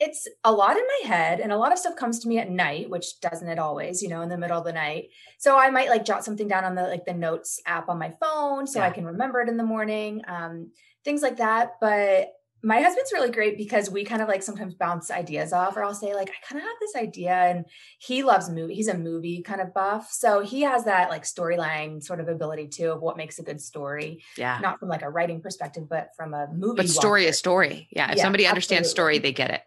It's 0.00 0.26
a 0.42 0.52
lot 0.52 0.76
in 0.76 0.82
my 0.82 1.08
head, 1.08 1.38
and 1.38 1.52
a 1.52 1.56
lot 1.56 1.72
of 1.72 1.78
stuff 1.78 1.96
comes 1.96 2.18
to 2.20 2.28
me 2.28 2.38
at 2.38 2.50
night, 2.50 2.90
which 2.90 3.20
doesn't 3.20 3.48
it 3.48 3.60
always, 3.60 4.02
you 4.02 4.08
know, 4.08 4.22
in 4.22 4.28
the 4.28 4.36
middle 4.36 4.58
of 4.58 4.64
the 4.64 4.72
night. 4.72 5.10
So 5.38 5.56
I 5.56 5.70
might 5.70 5.88
like 5.88 6.04
jot 6.04 6.24
something 6.24 6.48
down 6.48 6.64
on 6.64 6.74
the 6.74 6.82
like 6.82 7.06
the 7.06 7.14
notes 7.14 7.60
app 7.64 7.88
on 7.88 7.98
my 7.98 8.12
phone, 8.20 8.66
so 8.66 8.80
yeah. 8.80 8.86
I 8.86 8.90
can 8.90 9.04
remember 9.04 9.40
it 9.40 9.48
in 9.48 9.56
the 9.56 9.64
morning, 9.64 10.22
um, 10.26 10.72
things 11.04 11.22
like 11.22 11.36
that. 11.36 11.74
But 11.80 12.32
my 12.64 12.80
husband's 12.80 13.12
really 13.12 13.30
great 13.30 13.58
because 13.58 13.90
we 13.90 14.04
kind 14.04 14.22
of 14.22 14.28
like 14.28 14.42
sometimes 14.42 14.74
bounce 14.74 15.10
ideas 15.10 15.52
off 15.52 15.76
or 15.76 15.84
I'll 15.84 15.94
say 15.94 16.14
like 16.14 16.30
I 16.30 16.46
kind 16.48 16.60
of 16.60 16.66
have 16.66 16.76
this 16.80 16.96
idea 16.96 17.32
and 17.32 17.66
he 17.98 18.22
loves 18.22 18.48
movie 18.48 18.74
he's 18.74 18.88
a 18.88 18.96
movie 18.96 19.42
kind 19.42 19.60
of 19.60 19.74
buff 19.74 20.10
so 20.10 20.40
he 20.40 20.62
has 20.62 20.84
that 20.84 21.10
like 21.10 21.24
storyline 21.24 22.02
sort 22.02 22.20
of 22.20 22.28
ability 22.28 22.68
too 22.68 22.90
of 22.90 23.02
what 23.02 23.18
makes 23.18 23.38
a 23.38 23.42
good 23.42 23.60
story 23.60 24.22
yeah. 24.38 24.58
not 24.62 24.80
from 24.80 24.88
like 24.88 25.02
a 25.02 25.10
writing 25.10 25.42
perspective 25.42 25.88
but 25.88 26.08
from 26.16 26.32
a 26.32 26.48
movie 26.54 26.76
but 26.78 26.88
story 26.88 27.26
is 27.26 27.38
story. 27.38 27.86
Yeah 27.90 28.10
if 28.10 28.16
yeah, 28.16 28.22
somebody 28.22 28.46
understands 28.46 28.88
absolutely. 28.88 29.18
story 29.18 29.18
they 29.18 29.32
get 29.32 29.50
it 29.50 29.62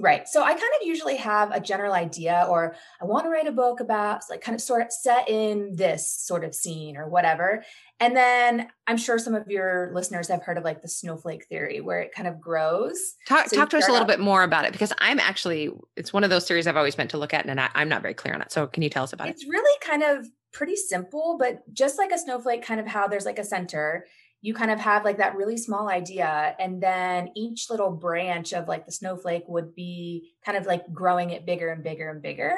Right. 0.00 0.26
So 0.26 0.42
I 0.42 0.50
kind 0.50 0.72
of 0.80 0.86
usually 0.86 1.16
have 1.16 1.52
a 1.52 1.60
general 1.60 1.92
idea, 1.92 2.46
or 2.48 2.74
I 3.00 3.04
want 3.04 3.24
to 3.24 3.30
write 3.30 3.46
a 3.46 3.52
book 3.52 3.80
about 3.80 4.22
like 4.28 4.40
kind 4.40 4.54
of 4.54 4.60
sort 4.60 4.82
of 4.82 4.90
set 4.90 5.28
in 5.28 5.76
this 5.76 6.10
sort 6.10 6.44
of 6.44 6.54
scene 6.54 6.96
or 6.96 7.08
whatever. 7.08 7.62
And 8.00 8.16
then 8.16 8.68
I'm 8.88 8.96
sure 8.96 9.18
some 9.18 9.34
of 9.34 9.46
your 9.48 9.92
listeners 9.94 10.28
have 10.28 10.42
heard 10.42 10.58
of 10.58 10.64
like 10.64 10.82
the 10.82 10.88
snowflake 10.88 11.46
theory 11.46 11.80
where 11.80 12.00
it 12.00 12.12
kind 12.12 12.26
of 12.26 12.40
grows. 12.40 13.14
Talk, 13.28 13.48
so 13.48 13.56
talk 13.56 13.70
to 13.70 13.76
us 13.78 13.86
a 13.86 13.92
little 13.92 14.02
out- 14.02 14.08
bit 14.08 14.20
more 14.20 14.42
about 14.42 14.64
it 14.64 14.72
because 14.72 14.92
I'm 14.98 15.20
actually, 15.20 15.70
it's 15.96 16.12
one 16.12 16.24
of 16.24 16.30
those 16.30 16.46
theories 16.46 16.66
I've 16.66 16.76
always 16.76 16.98
meant 16.98 17.10
to 17.10 17.18
look 17.18 17.32
at 17.32 17.46
and 17.46 17.60
I, 17.60 17.70
am 17.74 17.88
not 17.88 18.02
very 18.02 18.14
clear 18.14 18.34
on 18.34 18.42
it. 18.42 18.50
So 18.50 18.66
can 18.66 18.82
you 18.82 18.90
tell 18.90 19.04
us 19.04 19.12
about 19.12 19.28
it's 19.28 19.42
it? 19.42 19.46
It's 19.46 19.52
really 19.52 19.78
kind 19.80 20.02
of 20.02 20.26
pretty 20.52 20.76
simple, 20.76 21.36
but 21.38 21.62
just 21.72 21.98
like 21.98 22.10
a 22.10 22.18
snowflake, 22.18 22.64
kind 22.64 22.80
of 22.80 22.86
how 22.86 23.06
there's 23.06 23.26
like 23.26 23.38
a 23.38 23.44
center 23.44 24.06
you 24.44 24.52
kind 24.52 24.70
of 24.70 24.78
have 24.78 25.06
like 25.06 25.16
that 25.16 25.36
really 25.36 25.56
small 25.56 25.88
idea 25.88 26.54
and 26.58 26.82
then 26.82 27.30
each 27.34 27.70
little 27.70 27.90
branch 27.90 28.52
of 28.52 28.68
like 28.68 28.84
the 28.84 28.92
snowflake 28.92 29.44
would 29.48 29.74
be 29.74 30.34
kind 30.44 30.58
of 30.58 30.66
like 30.66 30.92
growing 30.92 31.30
it 31.30 31.46
bigger 31.46 31.70
and 31.70 31.82
bigger 31.82 32.10
and 32.10 32.20
bigger 32.20 32.52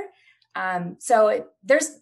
um, 0.56 0.96
so 0.98 1.28
it, 1.28 1.46
there's 1.62 2.00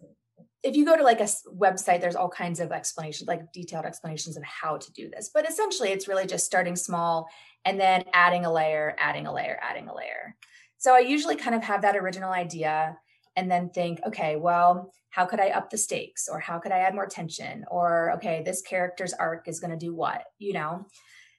if 0.62 0.74
you 0.74 0.86
go 0.86 0.96
to 0.96 1.02
like 1.02 1.20
a 1.20 1.28
website, 1.54 2.00
there's 2.00 2.16
all 2.16 2.30
kinds 2.30 2.58
of 2.58 2.72
explanations, 2.72 3.28
like 3.28 3.52
detailed 3.52 3.84
explanations 3.84 4.38
of 4.38 4.42
how 4.44 4.78
to 4.78 4.92
do 4.92 5.10
this. 5.10 5.30
But 5.32 5.46
essentially, 5.46 5.90
it's 5.90 6.08
really 6.08 6.26
just 6.26 6.46
starting 6.46 6.74
small 6.74 7.28
and 7.66 7.78
then 7.78 8.04
adding 8.14 8.46
a 8.46 8.52
layer, 8.52 8.96
adding 8.98 9.26
a 9.26 9.32
layer, 9.34 9.58
adding 9.60 9.88
a 9.88 9.94
layer. 9.94 10.36
So 10.78 10.94
I 10.94 11.00
usually 11.00 11.36
kind 11.36 11.54
of 11.54 11.62
have 11.64 11.82
that 11.82 11.96
original 11.96 12.32
idea 12.32 12.96
and 13.36 13.50
then 13.50 13.70
think, 13.70 14.00
okay, 14.06 14.36
well, 14.36 14.92
how 15.10 15.26
could 15.26 15.40
I 15.40 15.50
up 15.50 15.70
the 15.70 15.78
stakes 15.78 16.28
or 16.28 16.40
how 16.40 16.58
could 16.58 16.72
I 16.72 16.80
add 16.80 16.94
more 16.94 17.06
tension? 17.06 17.64
Or, 17.70 18.12
okay, 18.16 18.42
this 18.44 18.62
character's 18.62 19.12
arc 19.12 19.48
is 19.48 19.60
going 19.60 19.70
to 19.70 19.76
do 19.76 19.94
what, 19.94 20.24
you 20.38 20.52
know? 20.52 20.86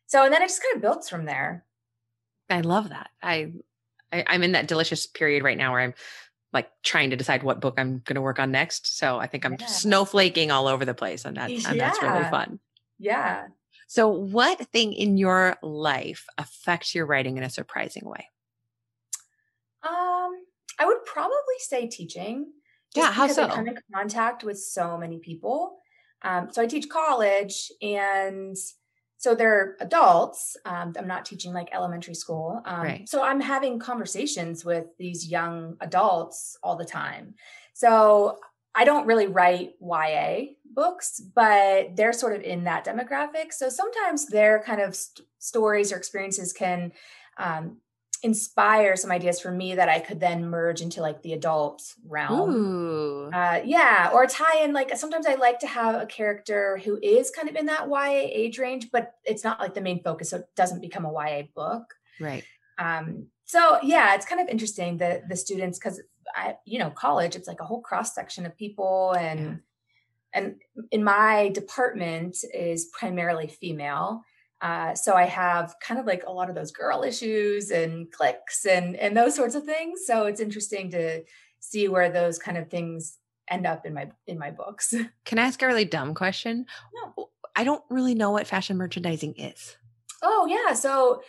So, 0.08 0.23
and 0.23 0.34
then 0.34 0.41
it 0.41 0.47
just 0.47 0.62
kind 0.62 0.75
of 0.75 0.81
builds 0.81 1.10
from 1.10 1.25
there. 1.25 1.65
I 2.49 2.62
love 2.62 2.89
that. 2.89 3.10
I, 3.21 3.53
I 4.13 4.23
I'm 4.27 4.43
in 4.43 4.53
that 4.53 4.67
delicious 4.67 5.08
period 5.08 5.43
right 5.43 5.58
now 5.58 5.71
where 5.71 5.81
I'm 5.81 5.93
like 6.53 6.69
trying 6.84 7.10
to 7.10 7.15
decide 7.15 7.43
what 7.43 7.60
book 7.60 7.75
I'm 7.77 8.01
going 8.05 8.15
to 8.15 8.21
work 8.21 8.39
on 8.39 8.51
next. 8.51 8.97
So 8.97 9.17
I 9.19 9.27
think 9.27 9.45
I'm 9.45 9.58
yeah. 9.60 9.65
snowflaking 9.65 10.51
all 10.51 10.67
over 10.67 10.86
the 10.86 10.93
place 10.93 11.25
and, 11.25 11.36
that, 11.38 11.49
and 11.49 11.62
yeah. 11.62 11.73
that's 11.73 12.01
really 12.01 12.23
fun. 12.29 12.60
Yeah. 12.97 13.47
So 13.88 14.08
what 14.08 14.60
thing 14.69 14.93
in 14.93 15.17
your 15.17 15.58
life 15.62 16.25
affects 16.38 16.95
your 16.95 17.05
writing 17.05 17.38
in 17.38 17.43
a 17.43 17.49
surprising 17.49 18.05
way? 18.05 18.29
Um, 19.84 20.14
I 20.80 20.86
would 20.86 21.04
probably 21.06 21.60
say 21.60 21.88
teaching. 21.88 22.52
Yeah, 22.96 23.12
how 23.12 23.28
so? 23.28 23.44
I 23.44 23.56
come 23.56 23.68
in 23.68 23.78
contact 23.94 24.44
with 24.44 24.58
so 24.58 24.98
many 24.98 25.20
people. 25.20 25.78
Um, 26.22 26.50
so 26.52 26.62
I 26.62 26.66
teach 26.66 26.90
college, 26.90 27.72
and 27.82 28.56
so 29.18 29.36
they're 29.36 29.76
adults. 29.80 30.56
Um, 30.66 30.94
I'm 30.98 31.08
not 31.08 31.26
teaching 31.26 31.54
like 31.54 31.70
elementary 31.74 32.16
school. 32.16 32.62
Um, 32.66 32.84
right. 32.84 33.10
So 33.10 33.24
I'm 33.24 33.42
having 33.42 33.80
conversations 33.80 34.64
with 34.64 34.86
these 34.98 35.28
young 35.28 35.78
adults 35.82 36.58
all 36.64 36.76
the 36.76 36.86
time. 36.86 37.36
So 37.74 38.38
I 38.76 38.84
don't 38.84 39.08
really 39.08 39.28
write 39.28 39.72
YA 39.82 40.54
books, 40.66 41.22
but 41.34 41.96
they're 41.96 42.14
sort 42.14 42.36
of 42.36 42.42
in 42.42 42.66
that 42.66 42.86
demographic. 42.86 43.52
So 43.52 43.70
sometimes 43.70 44.28
their 44.28 44.62
kind 44.62 44.82
of 44.82 44.96
st- 44.96 45.28
stories 45.40 45.94
or 45.94 45.98
experiences 45.98 46.52
can 46.52 46.92
um, 47.38 47.78
inspire 48.26 48.96
some 48.96 49.12
ideas 49.12 49.40
for 49.40 49.52
me 49.52 49.76
that 49.76 49.88
I 49.88 50.00
could 50.00 50.20
then 50.20 50.50
merge 50.50 50.82
into 50.82 51.00
like 51.00 51.22
the 51.22 51.34
adult 51.34 51.84
realm. 52.08 53.30
Uh, 53.32 53.60
yeah, 53.64 54.10
or 54.12 54.26
tie 54.26 54.64
in 54.64 54.74
like 54.74 54.98
sometimes 54.98 55.28
I 55.28 55.36
like 55.36 55.60
to 55.60 55.68
have 55.68 56.02
a 56.02 56.08
character 56.08 56.82
who 56.84 56.98
is 57.04 57.30
kind 57.30 57.48
of 57.48 57.56
in 57.56 57.68
that 57.68 57.88
YA 57.88 58.28
age 58.34 58.58
range, 58.58 58.90
but 58.92 59.14
it's 59.26 59.44
not 59.44 59.60
like 59.60 59.76
the 59.76 59.82
main 59.82 60.02
focus, 60.02 60.32
so 60.32 60.38
it 60.38 60.50
doesn't 60.56 60.82
become 60.82 61.06
a 61.06 61.14
YA 61.14 61.44
book. 61.54 61.94
Right. 62.20 62.44
Um, 62.80 63.28
so 63.46 63.78
yeah, 63.84 64.16
it's 64.16 64.26
kind 64.26 64.42
of 64.42 64.48
interesting 64.48 64.98
that 64.98 65.30
the 65.30 65.36
students 65.36 65.78
because 65.78 66.02
I, 66.36 66.56
you 66.66 66.80
know, 66.80 66.90
college, 66.90 67.36
it's 67.36 67.48
like 67.48 67.62
a 67.62 67.66
whole 67.66 67.82
cross 67.82 68.16
section 68.16 68.48
of 68.48 68.58
people 68.58 69.14
and. 69.14 69.40
Yeah. 69.40 69.56
And 70.38 70.56
in 70.92 71.02
my 71.02 71.48
department 71.54 72.36
is 72.54 72.90
primarily 72.92 73.48
female, 73.48 74.22
uh, 74.65 74.95
so 74.95 75.13
I 75.13 75.25
have 75.25 75.75
kind 75.80 75.99
of 75.99 76.08
like 76.08 76.23
a 76.25 76.32
lot 76.32 76.49
of 76.49 76.56
those 76.56 76.71
girl 76.71 77.04
issues 77.04 77.69
and 77.69 78.12
clicks 78.12 78.65
and 78.65 78.95
and 78.95 79.15
those 79.15 79.36
sorts 79.36 79.54
of 79.54 79.63
things. 79.63 80.01
So 80.08 80.25
it's 80.25 80.39
interesting 80.39 80.89
to 80.89 81.21
see 81.60 81.88
where 81.88 82.10
those 82.10 82.39
kind 82.39 82.58
of 82.58 82.67
things 82.67 83.19
end 83.47 83.67
up 83.67 83.86
in 83.86 83.93
my 83.93 84.10
in 84.25 84.39
my 84.39 84.49
books. 84.49 84.91
Can 85.25 85.38
I 85.38 85.43
ask 85.43 85.62
a 85.62 85.67
really 85.67 85.86
dumb 85.86 86.15
question? 86.15 86.65
No. 86.95 87.30
I 87.56 87.63
don't 87.63 87.84
really 87.91 88.15
know 88.15 88.32
what 88.32 88.47
fashion 88.47 88.75
merchandising 88.75 89.36
is. 89.38 89.78
Oh 90.23 90.47
yeah, 90.49 90.73
so 90.73 91.21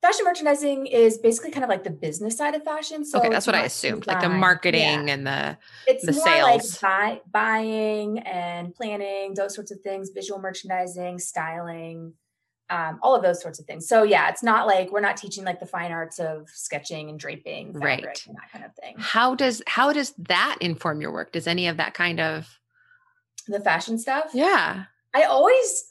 fashion 0.00 0.24
merchandising 0.24 0.86
is 0.86 1.18
basically 1.18 1.50
kind 1.50 1.64
of 1.64 1.68
like 1.68 1.84
the 1.84 1.90
business 1.90 2.38
side 2.38 2.54
of 2.54 2.64
fashion. 2.64 3.04
So 3.04 3.18
okay, 3.18 3.28
that's 3.28 3.46
what 3.46 3.54
I 3.54 3.64
assumed, 3.64 4.06
like 4.06 4.22
the 4.22 4.30
marketing 4.30 5.08
yeah. 5.08 5.14
and 5.14 5.26
the 5.26 5.58
it's 5.86 6.06
the 6.06 6.12
more 6.12 6.24
sales, 6.24 6.82
like 6.82 7.20
buy, 7.30 7.60
buying 7.60 8.20
and 8.20 8.74
planning, 8.74 9.34
those 9.34 9.54
sorts 9.54 9.70
of 9.70 9.80
things, 9.82 10.08
visual 10.08 10.40
merchandising, 10.40 11.18
styling 11.18 12.14
um, 12.72 12.98
all 13.02 13.14
of 13.14 13.22
those 13.22 13.42
sorts 13.42 13.60
of 13.60 13.66
things. 13.66 13.86
So 13.86 14.02
yeah, 14.02 14.30
it's 14.30 14.42
not 14.42 14.66
like 14.66 14.90
we're 14.90 15.00
not 15.00 15.18
teaching 15.18 15.44
like 15.44 15.60
the 15.60 15.66
fine 15.66 15.92
arts 15.92 16.18
of 16.18 16.48
sketching 16.48 17.10
and 17.10 17.20
draping, 17.20 17.74
right, 17.74 18.24
and 18.26 18.34
that 18.34 18.50
kind 18.50 18.64
of 18.64 18.74
thing. 18.74 18.94
How 18.98 19.34
does 19.34 19.62
how 19.66 19.92
does 19.92 20.14
that 20.16 20.56
inform 20.62 21.02
your 21.02 21.12
work? 21.12 21.32
Does 21.32 21.46
any 21.46 21.66
of 21.68 21.76
that 21.76 21.92
kind 21.92 22.18
of 22.18 22.58
the 23.46 23.60
fashion 23.60 23.98
stuff? 23.98 24.30
Yeah, 24.32 24.84
I 25.14 25.24
always 25.24 25.84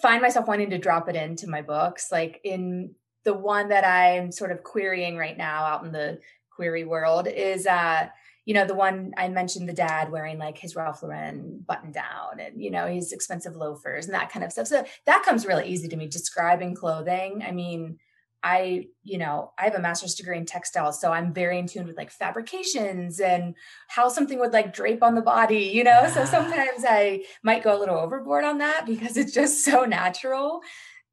find 0.00 0.22
myself 0.22 0.46
wanting 0.46 0.70
to 0.70 0.78
drop 0.78 1.08
it 1.08 1.16
into 1.16 1.48
my 1.48 1.62
books. 1.62 2.12
Like 2.12 2.40
in 2.44 2.94
the 3.24 3.34
one 3.34 3.68
that 3.70 3.84
I'm 3.84 4.30
sort 4.30 4.52
of 4.52 4.62
querying 4.62 5.16
right 5.16 5.36
now 5.36 5.64
out 5.64 5.84
in 5.84 5.90
the 5.90 6.20
query 6.54 6.84
world 6.84 7.26
is 7.26 7.66
uh 7.66 8.06
you 8.44 8.54
know, 8.54 8.64
the 8.64 8.74
one 8.74 9.12
I 9.16 9.28
mentioned 9.28 9.68
the 9.68 9.74
dad 9.74 10.10
wearing 10.10 10.38
like 10.38 10.58
his 10.58 10.74
Ralph 10.74 11.02
Lauren 11.02 11.64
button 11.66 11.92
down 11.92 12.40
and, 12.40 12.62
you 12.62 12.70
know, 12.70 12.86
his 12.86 13.12
expensive 13.12 13.54
loafers 13.54 14.06
and 14.06 14.14
that 14.14 14.32
kind 14.32 14.44
of 14.44 14.52
stuff. 14.52 14.66
So 14.66 14.84
that 15.06 15.22
comes 15.24 15.46
really 15.46 15.68
easy 15.68 15.88
to 15.88 15.96
me 15.96 16.08
describing 16.08 16.74
clothing. 16.74 17.44
I 17.46 17.52
mean, 17.52 17.98
I, 18.42 18.86
you 19.04 19.18
know, 19.18 19.52
I 19.58 19.64
have 19.64 19.74
a 19.74 19.80
master's 19.80 20.14
degree 20.14 20.38
in 20.38 20.46
textiles, 20.46 20.98
so 20.98 21.12
I'm 21.12 21.34
very 21.34 21.58
in 21.58 21.66
tune 21.66 21.86
with 21.86 21.98
like 21.98 22.10
fabrications 22.10 23.20
and 23.20 23.54
how 23.88 24.08
something 24.08 24.38
would 24.38 24.52
like 24.54 24.72
drape 24.72 25.02
on 25.02 25.14
the 25.14 25.20
body, 25.20 25.70
you 25.74 25.84
know. 25.84 26.10
So 26.12 26.24
sometimes 26.24 26.84
I 26.88 27.24
might 27.42 27.62
go 27.62 27.76
a 27.76 27.78
little 27.78 27.98
overboard 27.98 28.44
on 28.44 28.58
that 28.58 28.86
because 28.86 29.18
it's 29.18 29.34
just 29.34 29.62
so 29.62 29.84
natural. 29.84 30.62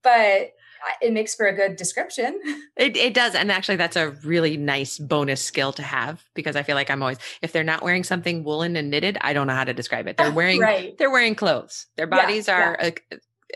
But 0.03 0.51
it 1.01 1.13
makes 1.13 1.35
for 1.35 1.45
a 1.45 1.53
good 1.53 1.75
description. 1.75 2.39
It, 2.77 2.95
it 2.95 3.15
does. 3.15 3.33
And 3.33 3.51
actually, 3.51 3.77
that's 3.77 3.95
a 3.95 4.11
really 4.23 4.55
nice 4.55 4.99
bonus 4.99 5.41
skill 5.41 5.73
to 5.73 5.81
have 5.81 6.23
because 6.35 6.55
I 6.55 6.61
feel 6.61 6.75
like 6.75 6.91
I'm 6.91 7.01
always, 7.01 7.17
if 7.41 7.51
they're 7.51 7.63
not 7.63 7.81
wearing 7.81 8.03
something 8.03 8.43
woolen 8.43 8.75
and 8.75 8.91
knitted, 8.91 9.17
I 9.21 9.33
don't 9.33 9.47
know 9.47 9.55
how 9.55 9.63
to 9.63 9.73
describe 9.73 10.05
it. 10.07 10.15
They're 10.17 10.31
wearing, 10.33 10.59
right. 10.59 10.95
they're 10.99 11.09
wearing 11.09 11.33
clothes. 11.33 11.87
Their 11.95 12.05
bodies 12.05 12.47
yeah, 12.47 12.59
are 12.59 12.77
yeah. 12.79 12.89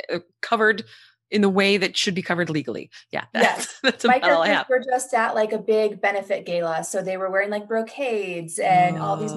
Uh, 0.10 0.16
uh, 0.16 0.20
covered 0.42 0.86
in 1.32 1.42
the 1.42 1.50
way 1.50 1.78
that 1.78 1.96
should 1.96 2.14
be 2.14 2.22
covered 2.22 2.50
legally. 2.50 2.92
Yeah. 3.12 3.26
That's, 3.34 3.46
yes. 3.46 3.80
That's 3.82 4.06
My 4.06 4.20
characters 4.20 4.66
were 4.70 4.84
just 4.84 5.14
at 5.14 5.34
like 5.34 5.54
a 5.54 5.58
big 5.58 6.02
benefit 6.02 6.46
gala. 6.46 6.84
So 6.84 7.02
they 7.02 7.18
were 7.18 7.32
wearing 7.32 7.50
like 7.50 7.68
brocades 7.68 8.60
and 8.60 8.98
oh. 8.98 9.02
all 9.02 9.18
these, 9.18 9.32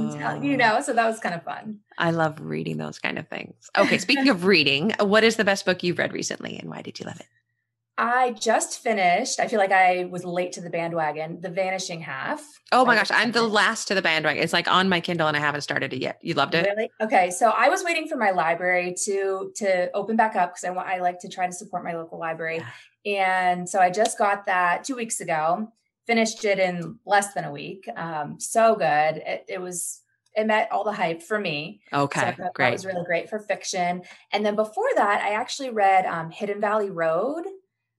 you 0.44 0.57
know, 0.57 0.81
so 0.81 0.92
that 0.92 1.07
was 1.07 1.20
kind 1.20 1.35
of 1.35 1.44
fun. 1.44 1.79
I 1.97 2.11
love 2.11 2.40
reading 2.40 2.77
those 2.77 2.99
kind 2.99 3.18
of 3.18 3.29
things. 3.29 3.55
Okay. 3.79 3.99
Speaking 3.99 4.29
of 4.29 4.44
reading, 4.44 4.92
what 5.01 5.25
is 5.25 5.37
the 5.37 5.44
best 5.44 5.64
book 5.64 5.83
you've 5.83 5.99
read 5.99 6.12
recently 6.12 6.59
and 6.59 6.68
why 6.68 6.83
did 6.83 6.99
you 6.99 7.07
love 7.07 7.20
it? 7.20 7.27
I 7.96 8.33
just 8.33 8.80
finished. 8.80 9.38
I 9.38 9.46
feel 9.46 9.61
like 9.61 9.70
I 9.70 10.07
was 10.11 10.24
late 10.24 10.52
to 10.52 10.61
the 10.61 10.70
bandwagon. 10.70 11.40
The 11.40 11.48
Vanishing 11.48 12.00
Half. 12.00 12.42
Oh 12.72 12.85
my 12.85 12.96
gosh, 12.96 13.11
I'm 13.12 13.30
the 13.30 13.42
last 13.42 13.87
to 13.88 13.94
the 13.94 14.02
bandwagon. 14.02 14.42
It's 14.42 14.52
like 14.52 14.66
on 14.66 14.88
my 14.88 15.00
Kindle 15.00 15.28
and 15.28 15.37
I 15.37 15.40
haven't 15.40 15.61
started 15.61 15.92
it 15.92 16.00
yet. 16.00 16.18
You 16.20 16.35
loved 16.35 16.57
it? 16.57 16.66
Really? 16.66 16.90
Okay, 17.00 17.30
so 17.30 17.50
I 17.50 17.68
was 17.68 17.85
waiting 17.85 18.09
for 18.09 18.16
my 18.16 18.33
library 18.33 18.94
to 19.04 19.52
to 19.57 19.90
open 19.92 20.16
back 20.16 20.35
up 20.35 20.50
because 20.50 20.64
I 20.64 20.70
want 20.70 20.88
I 20.88 21.00
like 21.00 21.20
to 21.20 21.28
try 21.28 21.46
to 21.46 21.52
support 21.52 21.85
my 21.85 21.94
local 21.94 22.18
library. 22.18 22.64
And 23.07 23.68
so 23.68 23.78
I 23.78 23.90
just 23.90 24.18
got 24.18 24.46
that 24.46 24.85
2 24.85 24.96
weeks 24.96 25.20
ago. 25.20 25.70
Finished 26.07 26.44
it 26.44 26.59
in 26.59 26.98
less 27.07 27.33
than 27.33 27.44
a 27.44 27.52
week. 27.52 27.88
Um, 27.96 28.40
so 28.40 28.74
good. 28.74 29.22
It, 29.24 29.44
it 29.48 29.61
was 29.61 30.00
it 30.35 30.46
met 30.48 30.68
all 30.72 30.83
the 30.83 30.92
hype 30.92 31.22
for 31.22 31.38
me. 31.38 31.80
Okay, 31.92 32.35
so 32.37 32.50
great. 32.54 32.66
That 32.66 32.72
was 32.72 32.87
really 32.87 33.04
great 33.04 33.30
for 33.30 33.38
fiction. 33.38 34.02
And 34.33 34.44
then 34.44 34.57
before 34.57 34.88
that, 34.96 35.22
I 35.22 35.35
actually 35.35 35.70
read 35.70 36.07
um, 36.07 36.33
Hidden 36.33 36.61
Valley 36.61 36.90
Road 36.90 37.44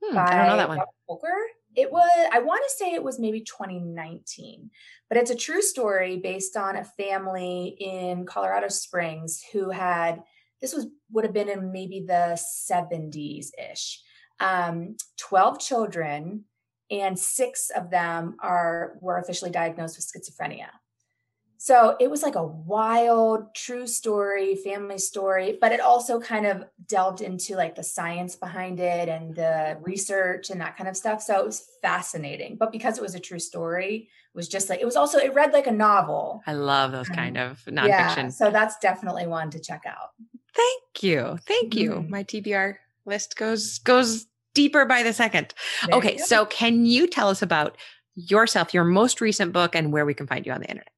Hmm, 0.09 0.17
I 0.17 0.35
don't 0.35 0.47
know 0.47 0.57
that 0.57 0.69
one. 0.69 0.79
Booker. 1.07 1.33
It 1.75 1.91
was, 1.91 2.29
I 2.31 2.39
want 2.39 2.63
to 2.63 2.75
say 2.77 2.93
it 2.93 3.03
was 3.03 3.19
maybe 3.19 3.41
2019, 3.41 4.69
but 5.09 5.17
it's 5.17 5.31
a 5.31 5.35
true 5.35 5.61
story 5.61 6.17
based 6.17 6.55
on 6.55 6.77
a 6.77 6.85
family 6.85 7.75
in 7.79 8.25
Colorado 8.25 8.69
Springs 8.69 9.43
who 9.51 9.71
had, 9.71 10.23
this 10.61 10.73
was, 10.73 10.87
would 11.11 11.25
have 11.25 11.33
been 11.33 11.49
in 11.49 11.73
maybe 11.73 12.05
the 12.07 12.39
70s 12.71 13.47
ish, 13.71 14.01
um, 14.39 14.95
12 15.17 15.59
children, 15.59 16.45
and 16.89 17.19
six 17.19 17.71
of 17.75 17.89
them 17.89 18.37
are, 18.39 18.93
were 19.01 19.17
officially 19.17 19.51
diagnosed 19.51 19.97
with 19.97 20.05
schizophrenia. 20.05 20.69
So 21.65 21.95
it 21.99 22.11
was 22.11 22.21
like 22.21 22.35
a 22.35 22.45
wild, 22.45 23.55
true 23.55 23.87
story, 23.87 24.53
family 24.53 24.99
story, 24.99 25.57
but 25.59 25.71
it 25.71 25.79
also 25.79 26.19
kind 26.19 26.45
of 26.45 26.63
delved 26.85 27.21
into 27.21 27.55
like 27.55 27.73
the 27.73 27.81
science 27.81 28.35
behind 28.35 28.79
it 28.79 29.09
and 29.09 29.33
the 29.33 29.75
research 29.81 30.51
and 30.51 30.61
that 30.61 30.77
kind 30.77 30.87
of 30.87 30.95
stuff. 30.95 31.23
So 31.23 31.39
it 31.39 31.43
was 31.43 31.67
fascinating. 31.81 32.57
But 32.57 32.71
because 32.71 32.99
it 32.99 33.01
was 33.01 33.15
a 33.15 33.19
true 33.19 33.39
story, 33.39 33.95
it 33.95 34.37
was 34.37 34.47
just 34.47 34.69
like 34.69 34.79
it 34.79 34.85
was 34.85 34.95
also 34.95 35.17
it 35.17 35.33
read 35.33 35.53
like 35.53 35.65
a 35.65 35.71
novel. 35.71 36.43
I 36.45 36.53
love 36.53 36.91
those 36.91 37.09
um, 37.09 37.15
kind 37.15 37.35
of 37.35 37.57
nonfiction. 37.65 37.87
Yeah, 37.87 38.29
so 38.29 38.51
that's 38.51 38.77
definitely 38.77 39.25
one 39.25 39.49
to 39.49 39.59
check 39.59 39.85
out. 39.87 40.11
Thank 40.53 41.01
you. 41.01 41.39
Thank 41.47 41.73
you. 41.73 41.93
Mm-hmm. 41.93 42.11
My 42.11 42.23
TBR 42.23 42.75
list 43.07 43.37
goes 43.37 43.79
goes 43.79 44.27
deeper 44.53 44.85
by 44.85 45.01
the 45.01 45.13
second. 45.13 45.55
There 45.87 45.97
okay, 45.97 46.17
so 46.17 46.45
can 46.45 46.85
you 46.85 47.07
tell 47.07 47.29
us 47.29 47.41
about 47.41 47.75
yourself, 48.13 48.71
your 48.71 48.83
most 48.83 49.19
recent 49.19 49.51
book, 49.51 49.73
and 49.73 49.91
where 49.91 50.05
we 50.05 50.13
can 50.13 50.27
find 50.27 50.45
you 50.45 50.51
on 50.51 50.61
the 50.61 50.69
internet? 50.69 50.91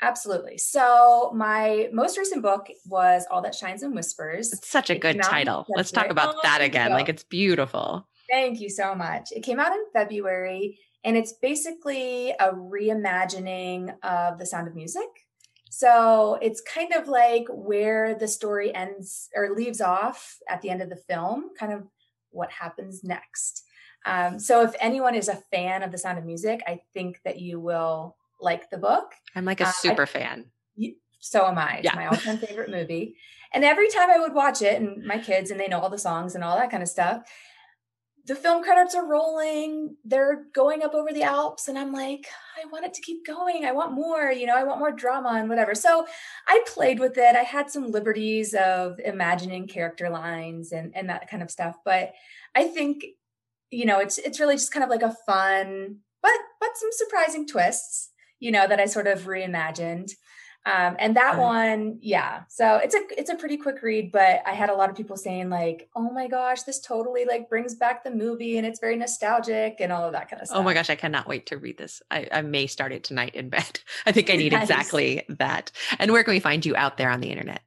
Absolutely. 0.00 0.58
So 0.58 1.32
my 1.34 1.88
most 1.92 2.16
recent 2.18 2.42
book 2.42 2.68
was 2.86 3.26
All 3.30 3.42
That 3.42 3.54
Shines 3.54 3.82
and 3.82 3.94
Whispers. 3.94 4.52
It's 4.52 4.68
such 4.68 4.90
a 4.90 4.94
it 4.94 5.00
good 5.00 5.20
title. 5.22 5.66
Let's 5.68 5.90
talk 5.90 6.08
about 6.08 6.36
oh, 6.36 6.40
that 6.44 6.60
again. 6.60 6.92
Like 6.92 7.08
it's 7.08 7.24
beautiful. 7.24 8.06
Thank 8.30 8.60
you 8.60 8.70
so 8.70 8.94
much. 8.94 9.32
It 9.32 9.42
came 9.42 9.58
out 9.58 9.72
in 9.72 9.84
February 9.92 10.78
and 11.04 11.16
it's 11.16 11.32
basically 11.32 12.30
a 12.38 12.52
reimagining 12.52 13.94
of 14.02 14.38
The 14.38 14.46
Sound 14.46 14.68
of 14.68 14.74
Music. 14.74 15.08
So 15.70 16.38
it's 16.40 16.60
kind 16.60 16.92
of 16.92 17.08
like 17.08 17.46
where 17.50 18.14
the 18.14 18.28
story 18.28 18.74
ends 18.74 19.28
or 19.34 19.54
leaves 19.54 19.80
off 19.80 20.36
at 20.48 20.60
the 20.62 20.70
end 20.70 20.82
of 20.82 20.90
the 20.90 20.96
film, 20.96 21.50
kind 21.58 21.72
of 21.72 21.84
what 22.30 22.50
happens 22.50 23.02
next. 23.02 23.64
Um, 24.06 24.38
so 24.38 24.62
if 24.62 24.74
anyone 24.80 25.14
is 25.14 25.28
a 25.28 25.42
fan 25.50 25.82
of 25.82 25.90
The 25.90 25.98
Sound 25.98 26.18
of 26.18 26.24
Music, 26.24 26.62
I 26.66 26.80
think 26.94 27.20
that 27.24 27.40
you 27.40 27.60
will 27.60 28.16
like 28.40 28.70
the 28.70 28.78
book. 28.78 29.12
I'm 29.34 29.44
like 29.44 29.60
a 29.60 29.68
uh, 29.68 29.72
super 29.72 30.02
I, 30.02 30.06
fan. 30.06 30.44
So 31.20 31.46
am 31.46 31.58
I. 31.58 31.76
It's 31.78 31.84
yeah. 31.84 31.94
my 31.94 32.06
all-time 32.08 32.38
favorite 32.38 32.70
movie. 32.70 33.16
And 33.52 33.64
every 33.64 33.88
time 33.88 34.10
I 34.10 34.18
would 34.18 34.34
watch 34.34 34.62
it, 34.62 34.80
and 34.80 35.04
my 35.04 35.18
kids, 35.18 35.50
and 35.50 35.58
they 35.58 35.68
know 35.68 35.80
all 35.80 35.90
the 35.90 35.98
songs 35.98 36.34
and 36.34 36.44
all 36.44 36.56
that 36.56 36.70
kind 36.70 36.82
of 36.82 36.88
stuff, 36.88 37.22
the 38.28 38.34
film 38.34 38.62
credits 38.62 38.94
are 38.94 39.06
rolling. 39.06 39.96
They're 40.04 40.44
going 40.54 40.82
up 40.82 40.92
over 40.92 41.12
the 41.12 41.22
Alps, 41.22 41.66
and 41.66 41.78
I'm 41.78 41.92
like, 41.92 42.26
I 42.62 42.66
want 42.68 42.84
it 42.84 42.92
to 42.94 43.00
keep 43.00 43.26
going. 43.26 43.64
I 43.64 43.72
want 43.72 43.92
more, 43.92 44.30
you 44.30 44.44
know, 44.44 44.54
I 44.54 44.64
want 44.64 44.80
more 44.80 44.92
drama 44.92 45.30
and 45.30 45.48
whatever. 45.48 45.74
So 45.74 46.06
I 46.46 46.62
played 46.66 47.00
with 47.00 47.16
it. 47.16 47.36
I 47.36 47.42
had 47.42 47.70
some 47.70 47.90
liberties 47.90 48.54
of 48.54 49.00
imagining 49.00 49.66
character 49.66 50.10
lines 50.10 50.72
and, 50.72 50.94
and 50.94 51.08
that 51.08 51.30
kind 51.30 51.42
of 51.42 51.50
stuff. 51.50 51.76
But 51.86 52.12
I 52.54 52.64
think, 52.68 53.02
you 53.70 53.86
know, 53.86 53.98
it's 53.98 54.18
it's 54.18 54.40
really 54.40 54.56
just 54.56 54.72
kind 54.72 54.84
of 54.84 54.90
like 54.90 55.02
a 55.02 55.16
fun, 55.24 55.96
but 56.20 56.38
but 56.60 56.76
some 56.76 56.90
surprising 56.92 57.46
twists, 57.46 58.10
you 58.40 58.50
know, 58.50 58.66
that 58.66 58.80
I 58.80 58.86
sort 58.86 59.06
of 59.06 59.22
reimagined. 59.22 60.12
Um, 60.66 60.96
and 60.98 61.16
that 61.16 61.38
one, 61.38 61.98
yeah. 62.02 62.42
So 62.48 62.76
it's 62.76 62.94
a 62.94 63.00
it's 63.16 63.30
a 63.30 63.36
pretty 63.36 63.56
quick 63.56 63.80
read, 63.82 64.12
but 64.12 64.42
I 64.44 64.52
had 64.52 64.68
a 64.68 64.74
lot 64.74 64.90
of 64.90 64.96
people 64.96 65.16
saying 65.16 65.48
like, 65.48 65.88
"Oh 65.96 66.10
my 66.10 66.28
gosh, 66.28 66.64
this 66.64 66.80
totally 66.80 67.24
like 67.24 67.48
brings 67.48 67.74
back 67.74 68.04
the 68.04 68.10
movie, 68.10 68.58
and 68.58 68.66
it's 68.66 68.78
very 68.78 68.96
nostalgic 68.96 69.76
and 69.80 69.90
all 69.90 70.04
of 70.04 70.12
that 70.12 70.28
kind 70.28 70.42
of 70.42 70.48
stuff." 70.48 70.58
Oh 70.58 70.62
my 70.62 70.74
gosh, 70.74 70.90
I 70.90 70.94
cannot 70.94 71.26
wait 71.26 71.46
to 71.46 71.56
read 71.56 71.78
this. 71.78 72.02
I, 72.10 72.28
I 72.30 72.42
may 72.42 72.66
start 72.66 72.92
it 72.92 73.02
tonight 73.02 73.34
in 73.34 73.48
bed. 73.48 73.80
I 74.06 74.12
think 74.12 74.28
I 74.28 74.36
need 74.36 74.52
exactly 74.52 75.24
that. 75.28 75.70
And 75.98 76.12
where 76.12 76.22
can 76.22 76.34
we 76.34 76.40
find 76.40 76.66
you 76.66 76.76
out 76.76 76.98
there 76.98 77.08
on 77.08 77.20
the 77.20 77.30
internet? 77.30 77.62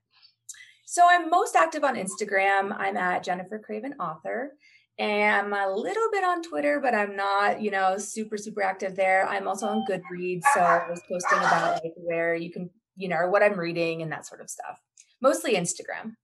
So 0.86 1.08
I'm 1.10 1.30
most 1.30 1.56
active 1.56 1.84
on 1.84 1.96
Instagram. 1.96 2.76
I'm 2.78 2.98
at 2.98 3.24
Jennifer 3.24 3.58
Craven 3.58 3.94
Author. 3.94 4.52
And 5.00 5.54
I'm 5.54 5.54
a 5.54 5.74
little 5.74 6.10
bit 6.12 6.24
on 6.24 6.44
Twitter, 6.44 6.80
but 6.80 6.94
I'm 6.94 7.16
not, 7.16 7.62
you 7.62 7.72
know, 7.72 7.98
super, 7.98 8.38
super 8.38 8.62
active 8.62 8.96
there. 8.96 9.28
I'm 9.28 9.48
also 9.48 9.68
on 9.68 9.84
Goodreads. 9.90 10.44
So 10.54 10.60
I 10.60 10.88
was 10.90 11.02
posting 11.10 11.40
about 11.40 11.84
like 11.84 11.94
where 11.96 12.36
you 12.36 12.52
can 12.52 12.70
you 12.96 13.08
know, 13.08 13.28
what 13.28 13.44
I'm 13.44 13.58
reading 13.58 14.02
and 14.02 14.12
that 14.12 14.26
sort 14.26 14.42
of 14.42 14.50
stuff. 14.50 14.80
Mostly 15.22 15.56
Instagram. 15.56 16.16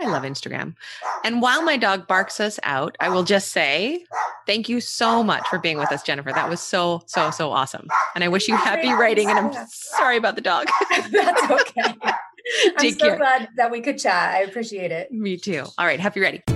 I 0.00 0.06
love 0.06 0.24
Instagram. 0.24 0.74
And 1.24 1.40
while 1.40 1.62
my 1.62 1.78
dog 1.78 2.06
barks 2.06 2.38
us 2.38 2.60
out, 2.62 2.96
I 3.00 3.08
will 3.08 3.24
just 3.24 3.48
say 3.48 4.04
thank 4.46 4.68
you 4.68 4.80
so 4.80 5.22
much 5.22 5.46
for 5.48 5.58
being 5.58 5.78
with 5.78 5.90
us, 5.90 6.02
Jennifer. 6.02 6.32
That 6.32 6.50
was 6.50 6.60
so, 6.60 7.02
so, 7.06 7.30
so 7.30 7.50
awesome. 7.50 7.88
And 8.14 8.22
I 8.22 8.28
wish 8.28 8.46
you 8.46 8.56
happy 8.56 8.92
writing. 8.92 9.30
And 9.30 9.38
I'm 9.38 9.66
sorry 9.70 10.18
about 10.18 10.34
the 10.34 10.42
dog. 10.42 10.66
That's 11.10 11.50
okay. 11.50 11.94
I'm 12.66 12.76
Take 12.76 13.00
so 13.00 13.06
care. 13.06 13.16
glad 13.16 13.48
that 13.56 13.70
we 13.70 13.80
could 13.80 13.98
chat. 13.98 14.34
I 14.34 14.42
appreciate 14.42 14.92
it. 14.92 15.10
Me 15.10 15.36
too. 15.36 15.64
All 15.78 15.86
right. 15.86 15.98
Happy 15.98 16.20
writing. 16.20 16.55